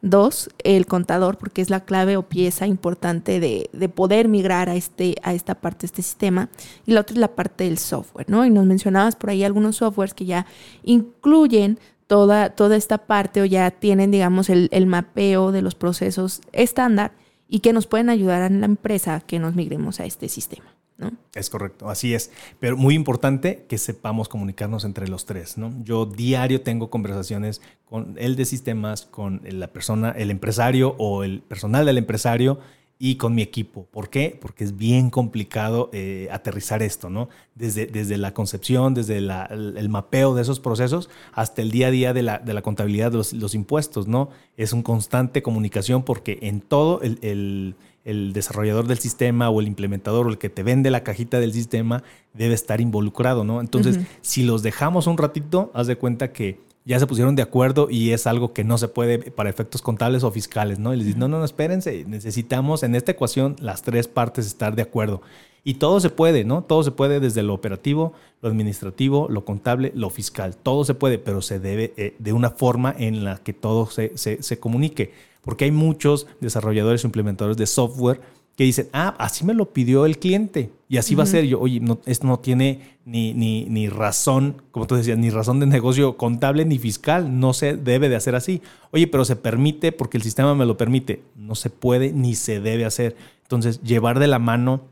[0.02, 4.74] Dos, el contador, porque es la clave o pieza importante de, de, poder migrar a,
[4.74, 6.50] este, a esta parte este sistema.
[6.84, 8.44] Y la otra es la parte del software, ¿no?
[8.44, 10.44] Y nos mencionabas por ahí algunos softwares que ya
[10.82, 11.78] incluyen
[12.10, 17.12] toda, toda esta parte o ya tienen, digamos, el, mapeo de los procesos estándar
[17.46, 20.74] y que nos pueden ayudar a la empresa que nos migremos a este sistema.
[20.98, 21.12] ¿no?
[21.36, 22.32] Es correcto, así es.
[22.58, 25.56] Pero muy importante que sepamos comunicarnos entre los tres.
[25.56, 25.72] ¿no?
[25.84, 31.42] Yo diario tengo conversaciones con el de sistemas, con la persona, el empresario o el
[31.42, 32.58] personal del empresario
[33.02, 33.86] y con mi equipo.
[33.90, 34.38] ¿Por qué?
[34.38, 37.30] Porque es bien complicado eh, aterrizar esto, ¿no?
[37.54, 42.12] Desde, desde la concepción, desde el, mapeo de esos procesos hasta el día a día
[42.12, 44.28] de la, de la contabilidad de los, impuestos, ¿no?
[44.58, 50.30] Es un constante comunicación porque en todo el, desarrollador del sistema o el implementador o
[50.30, 52.02] el que te vende la cajita del sistema
[52.34, 53.62] debe estar involucrado, ¿no?
[53.62, 56.58] Entonces, si los dejamos un ratito, haz de cuenta que
[56.90, 60.24] ya se pusieron de acuerdo y es algo que no se puede para efectos contables
[60.24, 60.92] o fiscales, ¿no?
[60.92, 64.74] Y les dicen, no, no, no, espérense, necesitamos en esta ecuación las tres partes estar
[64.74, 65.22] de acuerdo.
[65.62, 66.64] Y todo se puede, ¿no?
[66.64, 70.56] Todo se puede desde lo operativo, lo administrativo, lo contable, lo fiscal.
[70.56, 74.18] Todo se puede, pero se debe eh, de una forma en la que todo se,
[74.18, 75.12] se, se comunique.
[75.42, 78.20] Porque hay muchos desarrolladores o implementadores de software
[78.60, 81.46] que dicen, ah, así me lo pidió el cliente y así va a ser.
[81.46, 85.60] Yo, oye, no, esto no tiene ni, ni, ni razón, como tú decías, ni razón
[85.60, 87.40] de negocio contable ni fiscal.
[87.40, 88.60] No se debe de hacer así.
[88.90, 91.22] Oye, pero se permite porque el sistema me lo permite.
[91.36, 93.16] No se puede ni se debe hacer.
[93.44, 94.82] Entonces, llevar de la mano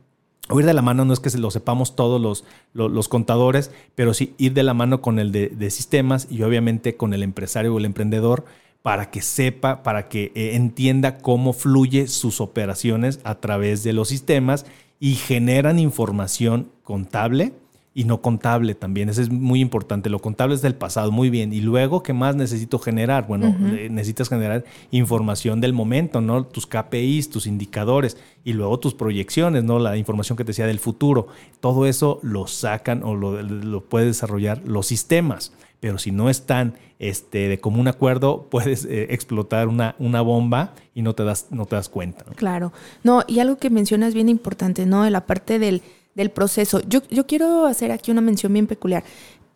[0.48, 4.14] o ir de la mano no es que lo sepamos todos los, los, contadores, pero
[4.14, 7.74] sí ir de la mano con el de, de, sistemas y obviamente con el empresario
[7.74, 8.46] o el emprendedor
[8.82, 14.08] para que sepa, para que eh, entienda cómo fluye sus operaciones a través de los
[14.08, 14.66] sistemas
[15.00, 17.52] y generan información contable
[17.98, 19.08] y no contable también.
[19.08, 20.08] Eso es muy importante.
[20.08, 21.52] Lo contable es del pasado, muy bien.
[21.52, 23.26] Y luego, ¿qué más necesito generar?
[23.26, 26.44] Bueno, eh, necesitas generar información del momento, ¿no?
[26.44, 29.80] Tus KPIs, tus indicadores y luego tus proyecciones, ¿no?
[29.80, 31.26] La información que te decía del futuro.
[31.58, 36.74] Todo eso lo sacan o lo, lo puede desarrollar los sistemas pero si no están
[36.98, 41.66] este, de común acuerdo, puedes eh, explotar una, una bomba y no te das, no
[41.66, 42.24] te das cuenta.
[42.36, 42.72] Claro.
[43.02, 45.04] No, y algo que mencionas bien importante, ¿no?
[45.04, 45.82] De la parte del,
[46.14, 46.80] del proceso.
[46.88, 49.04] Yo, yo quiero hacer aquí una mención bien peculiar.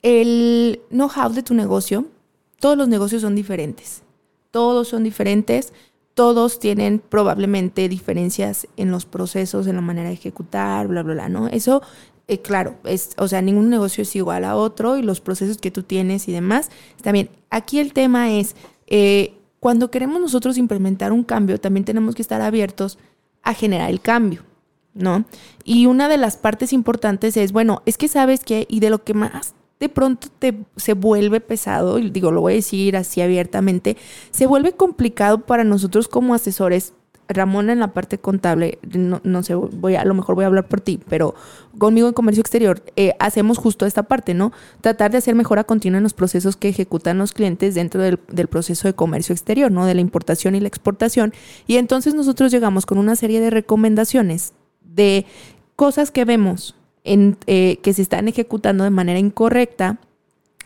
[0.03, 2.07] El know-how de tu negocio,
[2.61, 4.03] todos los negocios son diferentes.
[4.51, 5.73] Todos son diferentes
[6.15, 11.29] todos tienen probablemente diferencias en los procesos, en la manera de ejecutar, bla, bla, bla,
[11.29, 11.49] ¿no?
[11.49, 11.83] Eso
[12.33, 15.71] eh, claro, es, o sea, ningún negocio es igual a otro y los procesos que
[15.71, 16.71] tú tienes y demás.
[17.03, 22.23] También, aquí el tema es, eh, cuando queremos nosotros implementar un cambio, también tenemos que
[22.23, 22.99] estar abiertos
[23.43, 24.43] a generar el cambio,
[24.95, 25.27] ¿no?
[25.63, 29.05] Y una de las partes importantes es, bueno, es que sabes que, y de lo
[29.05, 33.21] que más de pronto te, se vuelve pesado, y digo, lo voy a decir así
[33.21, 33.97] abiertamente,
[34.31, 36.95] se vuelve complicado para nosotros como asesores
[37.29, 40.81] Ramón en la parte contable, no, sé, voy a, lo mejor voy a hablar por
[40.81, 41.35] ti, pero
[41.79, 44.53] conmigo en comercio exterior eh, hacemos justo esta parte, ¿no?
[44.81, 48.49] Tratar de hacer mejora continua en los procesos que ejecutan los clientes dentro del, del,
[48.49, 49.87] proceso de comercio exterior, ¿no?
[49.87, 51.33] De la importación y la exportación.
[51.67, 54.53] Y entonces nosotros llegamos con una serie de recomendaciones
[54.83, 55.27] de
[55.77, 59.99] cosas que vemos en, eh, que se están ejecutando de manera incorrecta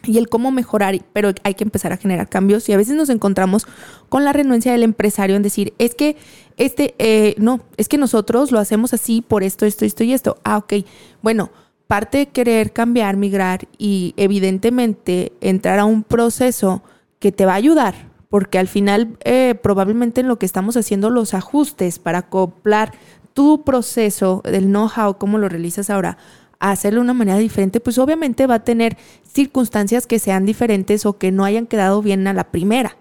[0.05, 3.09] y el cómo mejorar, pero hay que empezar a generar cambios y a veces nos
[3.09, 3.67] encontramos
[4.09, 6.17] con la renuencia del empresario en decir, es que
[6.57, 10.39] este, eh, no, es que nosotros lo hacemos así por esto, esto, esto y esto.
[10.45, 10.75] Ah, ok,
[11.23, 11.51] bueno,
[11.87, 16.83] parte de querer cambiar, migrar y evidentemente entrar a un proceso
[17.19, 17.95] que te va a ayudar,
[18.29, 22.93] porque al final eh, probablemente en lo que estamos haciendo los ajustes para acoplar
[23.35, 26.17] tu proceso del know-how, cómo lo realizas ahora,
[26.59, 31.07] a hacerlo de una manera diferente, pues obviamente va a tener circunstancias que sean diferentes
[31.07, 32.97] o que no hayan quedado bien a la primera,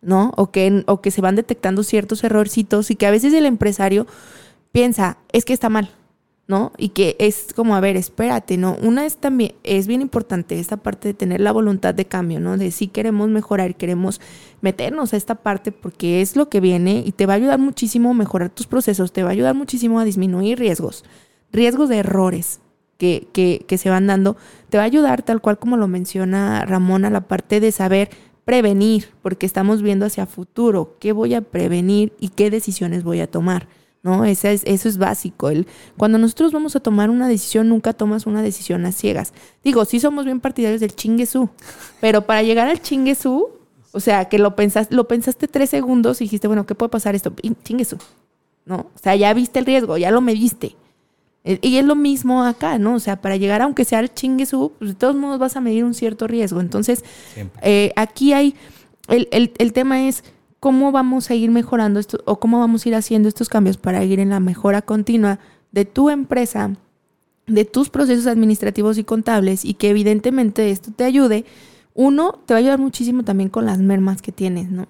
[0.00, 0.32] ¿no?
[0.36, 4.06] O que, o que se van detectando ciertos errorcitos y que a veces el empresario
[4.72, 5.90] piensa, es que está mal,
[6.46, 6.72] ¿no?
[6.76, 8.76] Y que es como, a ver, espérate, ¿no?
[8.82, 12.56] Una es también, es bien importante esta parte de tener la voluntad de cambio, ¿no?
[12.56, 14.20] De si queremos mejorar, queremos
[14.60, 18.10] meternos a esta parte porque es lo que viene y te va a ayudar muchísimo
[18.10, 21.04] a mejorar tus procesos, te va a ayudar muchísimo a disminuir riesgos,
[21.52, 22.60] riesgos de errores,
[23.32, 24.36] que, se van dando,
[24.70, 28.10] te va a ayudar tal cual como lo menciona Ramón a la parte de saber
[28.44, 33.30] prevenir, porque estamos viendo hacia futuro, qué voy a prevenir y qué decisiones voy a
[33.30, 33.68] tomar.
[34.02, 34.26] ¿no?
[34.26, 35.48] Eso es, eso es básico.
[35.48, 39.32] El, cuando nosotros vamos a tomar una decisión, nunca tomas una decisión a ciegas.
[39.64, 41.48] Digo, sí somos bien partidarios del chinguesú,
[42.00, 43.48] pero para llegar al chinguesú,
[43.92, 47.14] o sea, que lo pensaste, lo pensaste tres segundos y dijiste, bueno, ¿qué puede pasar
[47.14, 47.32] esto?
[47.64, 47.96] Chinguesú.
[48.66, 48.76] ¿No?
[48.94, 50.76] O sea, ya viste el riesgo, ya lo mediste.
[51.44, 52.94] Eh, y es lo mismo acá, ¿no?
[52.94, 55.84] O sea, para llegar, aunque sea el chinguesú, pues de todos modos vas a medir
[55.84, 56.60] un cierto riesgo.
[56.60, 57.04] Entonces,
[57.62, 58.56] eh, aquí hay,
[59.08, 60.24] el, el, tema es
[60.58, 64.02] cómo vamos a ir mejorando esto o cómo vamos a ir haciendo estos cambios para
[64.04, 65.38] ir en la mejora continua
[65.70, 66.74] de tu empresa,
[67.46, 71.44] de tus procesos administrativos y contables y que evidentemente esto te ayude.
[71.92, 74.88] Uno, te va a ayudar muchísimo también con las mermas que tienes, ¿no?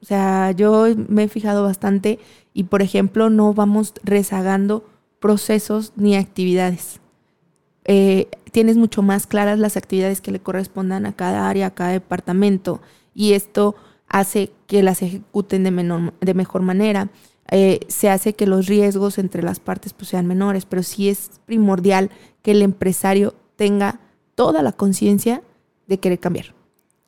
[0.00, 2.20] O sea, yo me he fijado bastante
[2.54, 4.84] y, por ejemplo, no vamos rezagando
[5.26, 7.00] procesos ni actividades.
[7.84, 11.90] Eh, tienes mucho más claras las actividades que le correspondan a cada área, a cada
[11.90, 12.80] departamento,
[13.12, 13.74] y esto
[14.06, 17.08] hace que las ejecuten de, menor, de mejor manera.
[17.50, 21.40] Eh, se hace que los riesgos entre las partes pues, sean menores, pero sí es
[21.44, 22.12] primordial
[22.42, 23.98] que el empresario tenga
[24.36, 25.42] toda la conciencia
[25.88, 26.54] de querer cambiar,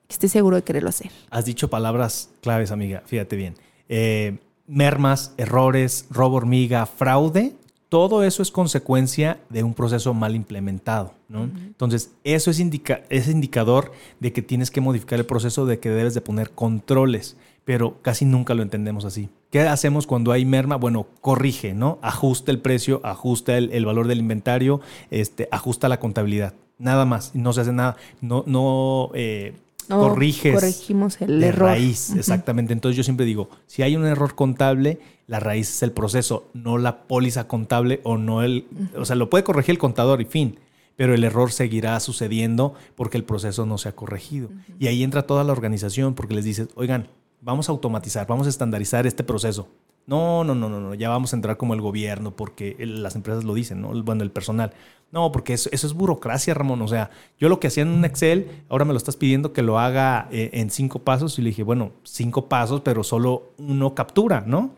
[0.09, 1.13] que esté seguro de quererlo hacer.
[1.31, 3.55] Has dicho palabras claves, amiga, fíjate bien.
[3.89, 7.55] Eh, mermas, errores, robo hormiga, fraude
[7.89, 11.15] todo eso es consecuencia de un proceso mal implementado.
[11.29, 11.45] ¿no?
[11.45, 15.91] Entonces, eso es, indica es indicador de que tienes que modificar el proceso, de que
[15.91, 19.31] debes de poner controles, pero casi nunca lo entendemos así.
[19.51, 20.77] ¿Qué hacemos cuando hay merma?
[20.77, 21.99] Bueno, corrige, ¿no?
[22.03, 24.81] Ajusta el precio, ajusta el, valor del inventario,
[25.11, 26.55] este, ajusta la contabilidad.
[26.79, 27.97] Nada más, no se hace nada.
[28.21, 29.55] No, no eh,
[29.89, 30.55] corriges.
[30.55, 31.71] Corregimos el error.
[31.71, 32.73] raíz, exactamente.
[32.73, 36.79] Entonces yo siempre digo, si hay un error contable, la raíz es el proceso, no
[36.79, 38.67] la póliza contable o no el...
[38.97, 40.59] O sea, lo puede corregir el contador y fin,
[40.97, 44.51] pero el error seguirá sucediendo porque el proceso no se ha corregido.
[44.79, 47.09] Y ahí entra toda la organización porque les dices, oigan,
[47.41, 49.69] vamos a automatizar, vamos a estandarizar este proceso.
[50.09, 53.45] No, no, no, no, no, ya vamos a entrar como el gobierno porque las empresas
[53.45, 53.91] lo dicen, ¿no?
[54.03, 54.73] Bueno, el personal.
[55.13, 56.81] No, porque eso, es burocracia, Ramón.
[56.81, 59.61] O sea, yo lo que hacía en un Excel, ahora me lo estás pidiendo que
[59.61, 63.95] lo haga eh, en cinco pasos y le dije, bueno, cinco pasos, pero solo uno
[63.95, 64.71] captura, ¿no?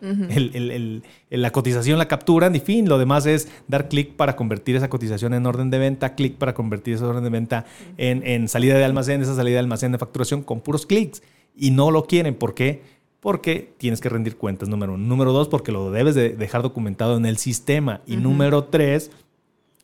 [1.31, 2.89] la cotización la capturan y fin.
[2.89, 6.55] Lo demás es dar clic para convertir esa cotización en orden de venta, clic para
[6.55, 7.67] convertir esa orden de venta
[7.99, 11.23] en, en salida de almacén, esa salida de almacén de facturación con puros clics.
[11.57, 12.35] Y no lo quieren.
[12.35, 13.00] ¿Por qué?
[13.21, 15.07] Porque tienes que rendir cuentas, número uno.
[15.07, 18.01] Número dos, porque lo debes de dejar documentado en el sistema.
[18.07, 19.11] Y número tres,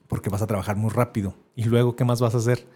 [0.09, 1.35] porque vas a trabajar muy rápido.
[1.55, 2.67] Y luego, ¿qué más vas a hacer?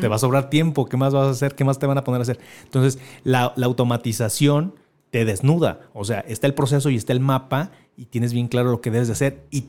[0.00, 1.54] Te va a sobrar tiempo, ¿qué más vas a hacer?
[1.54, 2.38] ¿Qué más te van a poner a hacer?
[2.64, 4.74] Entonces, la, automatización
[5.10, 5.80] te desnuda.
[5.94, 8.90] O sea, está el proceso y está el mapa y tienes bien claro lo que
[8.90, 9.68] debes de hacer y,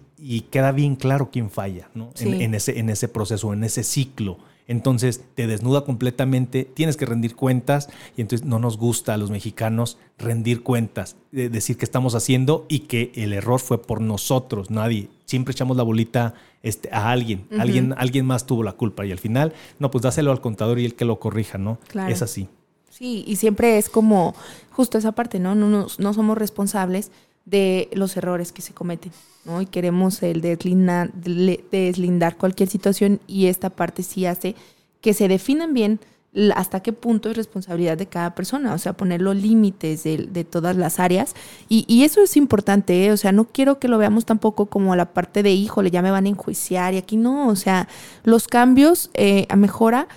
[0.52, 2.12] queda bien claro quién falla ¿no?
[2.20, 4.38] en, ese, en ese proceso, en ese ciclo.
[4.72, 9.30] Entonces te desnuda completamente, tienes que rendir cuentas y entonces no nos gusta a los
[9.30, 15.10] mexicanos rendir cuentas, decir que estamos haciendo y que el error fue por nosotros, nadie.
[15.26, 19.20] Siempre echamos la bolita este, a alguien, alguien, alguien más tuvo la culpa y al
[19.20, 21.78] final, no, pues dáselo al contador y el que lo corrija, ¿no?
[22.08, 22.48] Es así.
[22.90, 24.36] Sí, y siempre es como
[24.70, 25.54] justo esa parte, ¿no?
[25.54, 27.12] No, no somos responsables
[27.46, 29.12] de los errores que se cometen,
[29.46, 29.62] ¿no?
[29.62, 34.56] Y queremos el deslindar, deslindar cualquier situación y esta parte sí hace
[35.02, 36.00] que se definan bien
[36.56, 40.44] hasta qué punto es responsabilidad de cada persona, o sea, poner los límites de, de,
[40.46, 41.36] todas las áreas.
[41.68, 43.12] Y, y eso es importante, ¿eh?
[43.12, 46.10] o sea, no quiero que lo veamos tampoco como la parte de, híjole, ya me
[46.10, 47.90] van a enjuiciar y aquí no, o sea,
[48.24, 50.08] los cambios eh, a mejora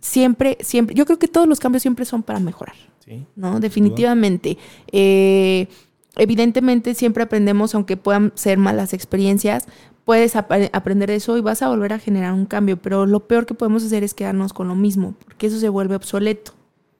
[0.00, 3.58] siempre, siempre, yo creo que todos los cambios siempre son para mejorar, sí, ¿no?
[3.58, 4.58] Definitivamente.
[4.92, 5.68] Eh,
[6.16, 9.66] evidentemente siempre aprendemos, aunque puedan ser malas experiencias,
[10.04, 13.46] puedes ap aprender eso y vas a volver a generar un cambio, pero lo peor
[13.46, 16.52] que podemos hacer es quedarnos con lo mismo, porque eso se vuelve obsoleto,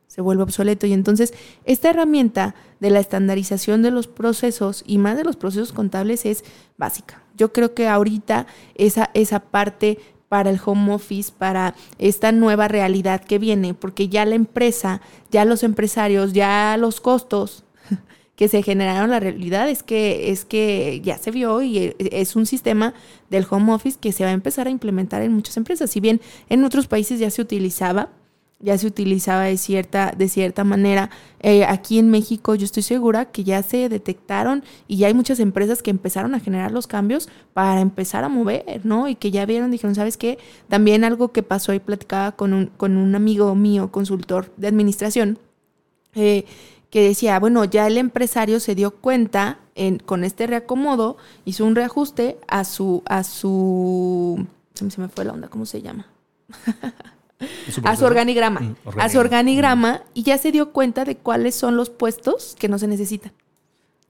[0.06, 0.86] se vuelve obsoleto.
[0.86, 1.34] Y entonces
[1.64, 6.44] esta herramienta de la estandarización de los procesos y más de los procesos contables es
[6.76, 7.22] básica.
[7.36, 9.98] Yo creo que ahorita esa, esa parte
[10.28, 15.00] para el home office, para esta nueva realidad que viene, porque ya la empresa,
[15.30, 17.64] ya los empresarios, ya los costos
[18.36, 22.36] que se generaron la realidad es que es que ya se vio y e, es
[22.36, 22.94] un sistema
[23.30, 25.90] del home office que se va a empezar a implementar en muchas empresas.
[25.90, 28.10] Si bien en otros países ya se utilizaba,
[28.60, 31.10] ya se utilizaba de cierta, de cierta manera.
[31.40, 35.38] Eh, aquí en México yo estoy segura que ya se detectaron y ya hay muchas
[35.38, 39.08] empresas que empezaron a generar los cambios para empezar a mover, ¿no?
[39.08, 40.38] Y que ya vieron, dijeron, ¿sabes qué?
[40.68, 45.38] También algo que pasó y platicaba con un, con un amigo mío, consultor de administración,
[46.14, 46.44] eh,
[46.94, 51.74] que decía, bueno, ya el empresario se dio cuenta en, con este reacomodo, hizo un
[51.74, 56.06] reajuste a su, a su, se me fue la onda, ¿cómo se llama?
[57.82, 61.76] a su organigrama, mm, a su organigrama y ya se dio cuenta de cuáles son
[61.76, 63.32] los puestos que no se necesitan,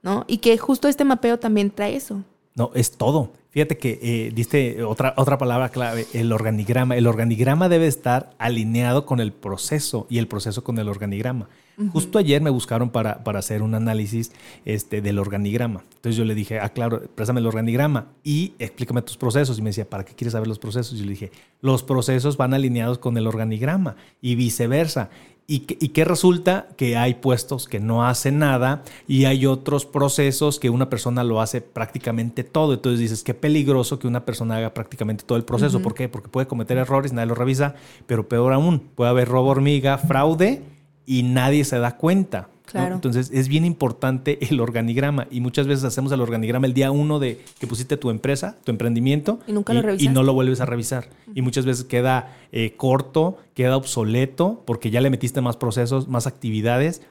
[0.02, 0.26] ¿no?
[0.28, 2.22] Y que justo este mapeo también trae eso.
[2.54, 3.32] No, es todo.
[3.50, 6.96] Fíjate que eh, diste otra, otra palabra clave, el organigrama.
[6.96, 11.48] El organigrama debe estar alineado con el proceso y el proceso con el organigrama.
[11.92, 14.30] Justo ayer me buscaron para, para, hacer un análisis
[14.64, 15.82] este, del organigrama.
[15.96, 19.58] Entonces yo le dije, ah, claro, préstame el organigrama y explícame tus procesos.
[19.58, 20.94] Y me decía, ¿para qué quieres saber los procesos?
[20.94, 25.10] Y yo le dije, los procesos van alineados con el organigrama y viceversa.
[25.46, 26.68] ¿Y qué, resulta?
[26.76, 31.42] Que hay puestos que no hacen nada y hay otros procesos que una persona lo
[31.42, 32.72] hace prácticamente todo.
[32.72, 35.82] Entonces dices, qué peligroso que una persona haga prácticamente todo el proceso.
[35.82, 36.08] ¿Por qué?
[36.08, 37.74] Porque puede cometer errores, nadie lo revisa,
[38.06, 40.62] pero peor aún, puede haber robo hormiga, fraude
[41.06, 42.48] y nadie se da cuenta.
[42.72, 47.18] Entonces es bien importante el organigrama y muchas veces hacemos el organigrama el día uno
[47.18, 50.66] de que pusiste tu empresa, tu emprendimiento y, nunca lo y no lo vuelves a
[50.66, 51.08] revisar.
[51.34, 56.26] Y muchas veces queda eh, corto, queda obsoleto porque ya le metiste más procesos, más
[56.26, 57.02] actividades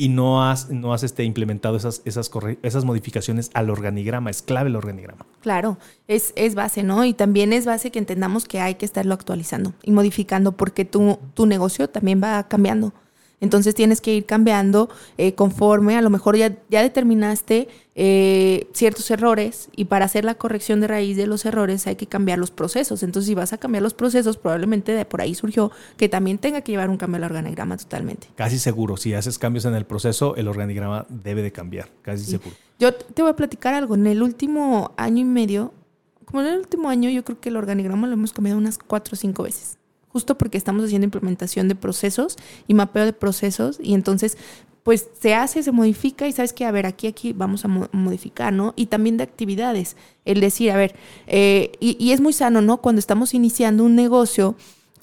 [0.00, 2.30] y no has, no has este, implementado esas, esas,
[2.62, 4.30] esas modificaciones al organigrama.
[4.30, 5.26] Es clave el organigrama.
[5.42, 5.76] Claro,
[6.08, 7.04] es, es base, ¿no?
[7.04, 11.18] Y también es base que entendamos que hay que estarlo actualizando y modificando porque tu,
[11.34, 12.94] tu negocio también va cambiando.
[13.40, 19.10] Entonces tienes que ir cambiando eh, conforme, a lo mejor ya, ya determinaste eh, ciertos
[19.10, 22.50] errores y para hacer la corrección de raíz de los errores hay que cambiar los
[22.50, 23.02] procesos.
[23.02, 26.60] Entonces si vas a cambiar los procesos, probablemente de por ahí surgió que también tenga
[26.60, 28.28] que llevar un cambio al organigrama totalmente.
[28.36, 32.54] Casi seguro, si haces cambios en el proceso, el organigrama debe de cambiar, casi seguro.
[32.78, 35.72] Yo te voy a platicar algo, en el último año y medio,
[36.24, 39.14] como en el último año, yo creo que el organigrama lo hemos cambiado unas cuatro
[39.14, 39.79] o cinco veces
[40.12, 42.36] justo porque estamos haciendo implementación de procesos
[42.66, 44.36] y mapeo de procesos y entonces
[44.82, 48.52] pues se hace, se modifica y sabes que, a ver, aquí, aquí vamos a modificar,
[48.52, 48.72] ¿no?
[48.76, 50.96] Y también de actividades, el decir, a ver,
[51.26, 52.78] eh, y, y es muy sano, ¿no?
[52.78, 54.56] Cuando estamos iniciando un negocio,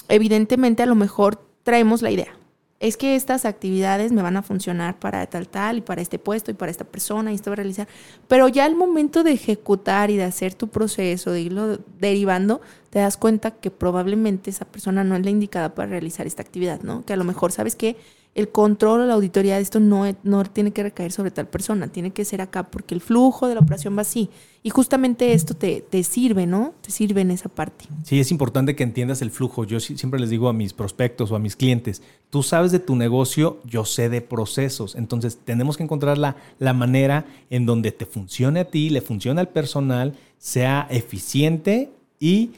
[0.10, 2.38] evidentemente a lo mejor traemos la idea,
[2.80, 6.52] es que estas actividades me van a funcionar para tal, tal, y para este puesto,
[6.52, 7.88] y para esta persona, y esto va a realizar.
[8.28, 12.62] Pero ya al momento de ejecutar y de hacer tu proceso, de irlo derivando,
[12.92, 16.82] te das cuenta que probablemente esa persona no es la indicada para realizar esta actividad,
[16.82, 17.04] ¿no?
[17.04, 17.98] Que a lo mejor, ¿sabes que
[18.38, 21.88] el control o la auditoría de esto no, no tiene que recaer sobre tal persona,
[21.88, 24.30] tiene que ser acá porque el flujo de la operación va así.
[24.62, 26.76] Y justamente esto te, te sirve, ¿no?
[26.82, 27.86] Te sirve en esa parte.
[28.04, 29.64] Sí, es importante que entiendas el flujo.
[29.64, 32.96] Yo siempre les digo a mis prospectos o a mis clientes, tú sabes de tu
[32.96, 34.96] negocio, yo sé de procesos.
[34.96, 39.42] Entonces tenemos que encontrar la, la manera en donde te funcione a ti, le funcione
[39.42, 42.52] al personal, sea eficiente y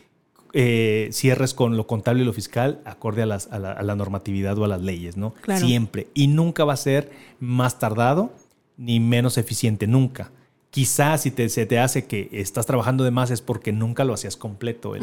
[0.53, 4.81] eh, cierres con lo contable y lo fiscal acorde a, la, normatividad o a las
[4.81, 5.33] leyes, ¿no?
[5.55, 6.07] Siempre.
[6.13, 8.31] Y nunca va a ser más tardado
[8.77, 10.31] ni menos eficiente, nunca.
[10.71, 14.13] Quizás si te, se te hace que estás trabajando de más es porque nunca lo
[14.13, 14.93] hacías completo,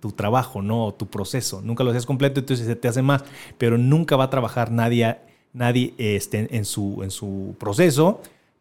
[0.00, 0.94] tu trabajo, ¿no?
[0.94, 1.60] Tu proceso.
[1.62, 3.24] Nunca lo hacías completo, entonces se te hace más.
[3.58, 5.16] Pero nunca va a trabajar nadie,
[5.52, 8.20] nadie este, en, su, en su proceso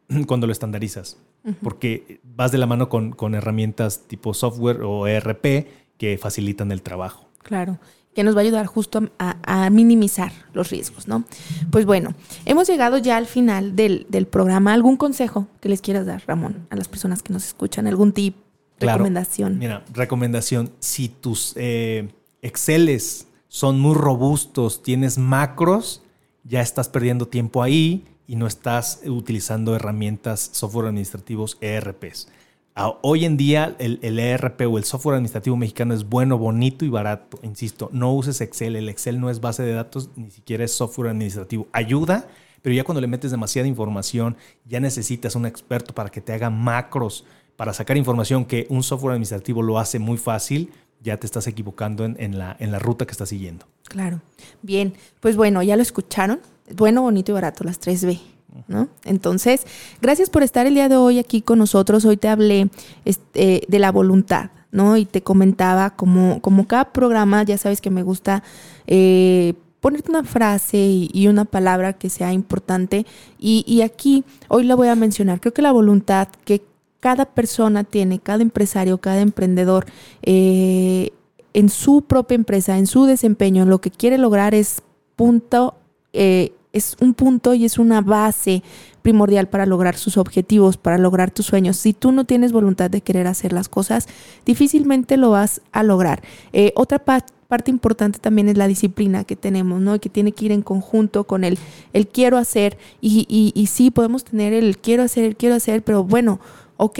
[0.27, 1.17] cuando lo estandarizas.
[1.61, 5.67] Porque vas de la mano con, con herramientas tipo software o ERP
[5.97, 7.29] que facilitan el trabajo.
[7.43, 7.79] Claro,
[8.15, 11.25] que nos va a ayudar justo a, minimizar los riesgos, ¿no?
[11.69, 12.15] Pues bueno,
[12.45, 14.73] hemos llegado ya al final del, programa.
[14.73, 17.87] ¿Algún consejo que les quieras dar, Ramón, a las personas que nos escuchan?
[17.87, 18.37] ¿Algún tip,
[18.79, 19.59] recomendación?
[19.59, 22.09] Mira, recomendación, si tus eh,
[22.41, 26.01] Exceles son muy robustos, tienes macros,
[26.43, 32.29] ya estás perdiendo tiempo ahí y no estás utilizando herramientas, software administrativos, ERPs.
[32.77, 37.39] Hoy en día el, ERP o el software administrativo mexicano es bueno, bonito y barato.
[37.41, 38.75] Insisto, no uses Excel.
[38.75, 41.67] El Excel no es base de datos, ni siquiera es software administrativo.
[41.71, 42.27] Ayuda,
[42.61, 46.49] pero ya cuando le metes demasiada información, ya necesitas un experto para que te haga
[46.49, 47.23] macros,
[47.55, 50.69] para sacar información que un software administrativo lo hace muy fácil,
[51.01, 53.65] ya te estás equivocando en, la, en la ruta que estás siguiendo.
[53.83, 54.19] Claro.
[54.63, 56.41] Bien, pues bueno, ya lo escucharon.
[56.75, 58.34] Bueno, bonito y barato, las 3B.
[58.67, 58.87] ¿No?
[59.03, 59.65] Entonces,
[60.01, 62.05] gracias por estar el día de hoy aquí con nosotros.
[62.05, 62.69] Hoy te hablé
[63.05, 64.97] este, de la voluntad, ¿no?
[64.97, 68.43] Y te comentaba como, como cada programa, ya sabes que me gusta
[68.87, 69.53] eh,
[69.85, 73.05] ponerte una frase y, una palabra que sea importante.
[73.37, 75.39] Y, aquí, hoy la voy a mencionar.
[75.39, 76.63] Creo que la voluntad que
[76.99, 79.85] cada persona tiene, cada empresario, cada emprendedor,
[80.23, 81.11] eh,
[81.53, 84.81] en su propia empresa, en su desempeño, en lo que quiere lograr es
[85.15, 85.75] punto
[86.13, 88.61] eh, es un punto y es una base
[89.01, 91.77] primordial para lograr sus objetivos, para lograr tus sueños.
[91.77, 94.07] Si tú no tienes voluntad de querer hacer las cosas,
[94.45, 96.21] difícilmente lo vas a lograr.
[96.53, 99.99] Eh, otra parte importante también es la disciplina que tenemos, ¿no?
[99.99, 101.57] Que tiene que ir en conjunto con el,
[101.93, 102.77] el quiero hacer.
[102.99, 106.39] Y, y, y sí, podemos tener el quiero hacer, el quiero hacer, pero bueno,
[106.77, 106.99] ok,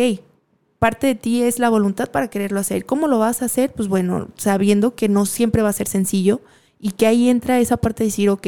[0.79, 2.85] parte de ti es la voluntad para quererlo hacer.
[2.85, 3.73] ¿Cómo lo vas a hacer?
[3.73, 6.41] Pues bueno, sabiendo que no siempre va a ser sencillo
[6.79, 8.47] y que ahí entra esa parte de decir, ok,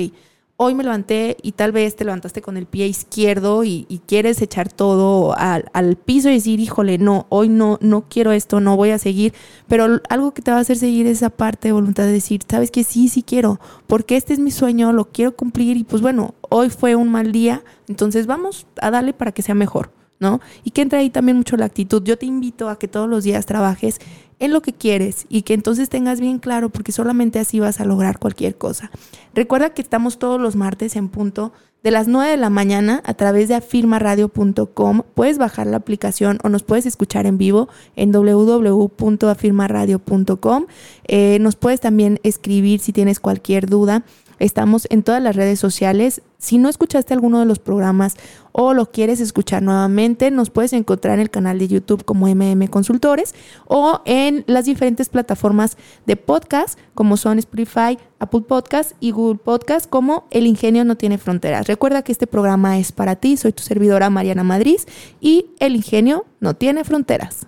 [0.59, 4.71] hoy me levanté y tal vez te levantaste con el pie izquierdo y, quieres echar
[4.71, 8.91] todo al, al, piso y decir, híjole, no, hoy no, no quiero esto, no voy
[8.91, 9.33] a seguir.
[9.67, 12.41] Pero algo que te va a hacer seguir es esa parte de voluntad de decir,
[12.49, 16.01] sabes que sí, sí quiero, porque este es mi sueño, lo quiero cumplir y pues
[16.01, 19.96] bueno, hoy fue un mal día, entonces vamos a darle para que sea mejor.
[20.19, 20.41] ¿No?
[20.63, 22.03] Y que entra ahí también mucho la actitud.
[22.03, 23.99] Yo te invito a que todos los días trabajes
[24.39, 27.85] en lo que quieres y que entonces tengas bien claro porque solamente así vas a
[27.85, 28.91] lograr cualquier cosa.
[29.33, 31.53] Recuerda que estamos todos los martes en punto
[31.83, 35.03] de las 9 de la mañana a través de afirmaradio.com.
[35.13, 40.65] Puedes bajar la aplicación o nos puedes escuchar en vivo en www.afirmaradio.com.
[41.07, 44.03] Eh, nos puedes también escribir si tienes cualquier duda.
[44.39, 46.21] Estamos en todas las redes sociales.
[46.37, 48.15] Si no escuchaste alguno de los programas
[48.51, 52.67] o lo quieres escuchar nuevamente, nos puedes encontrar en el canal de YouTube como MM
[52.67, 53.33] Consultores
[53.65, 59.89] o en las diferentes plataformas de podcast como son Spotify, Apple Podcast y Google Podcast
[59.89, 61.67] como El Ingenio no tiene fronteras.
[61.67, 63.37] Recuerda que este programa es para ti.
[63.37, 64.79] Soy tu servidora Mariana Madrid
[65.19, 67.47] y El Ingenio no tiene fronteras.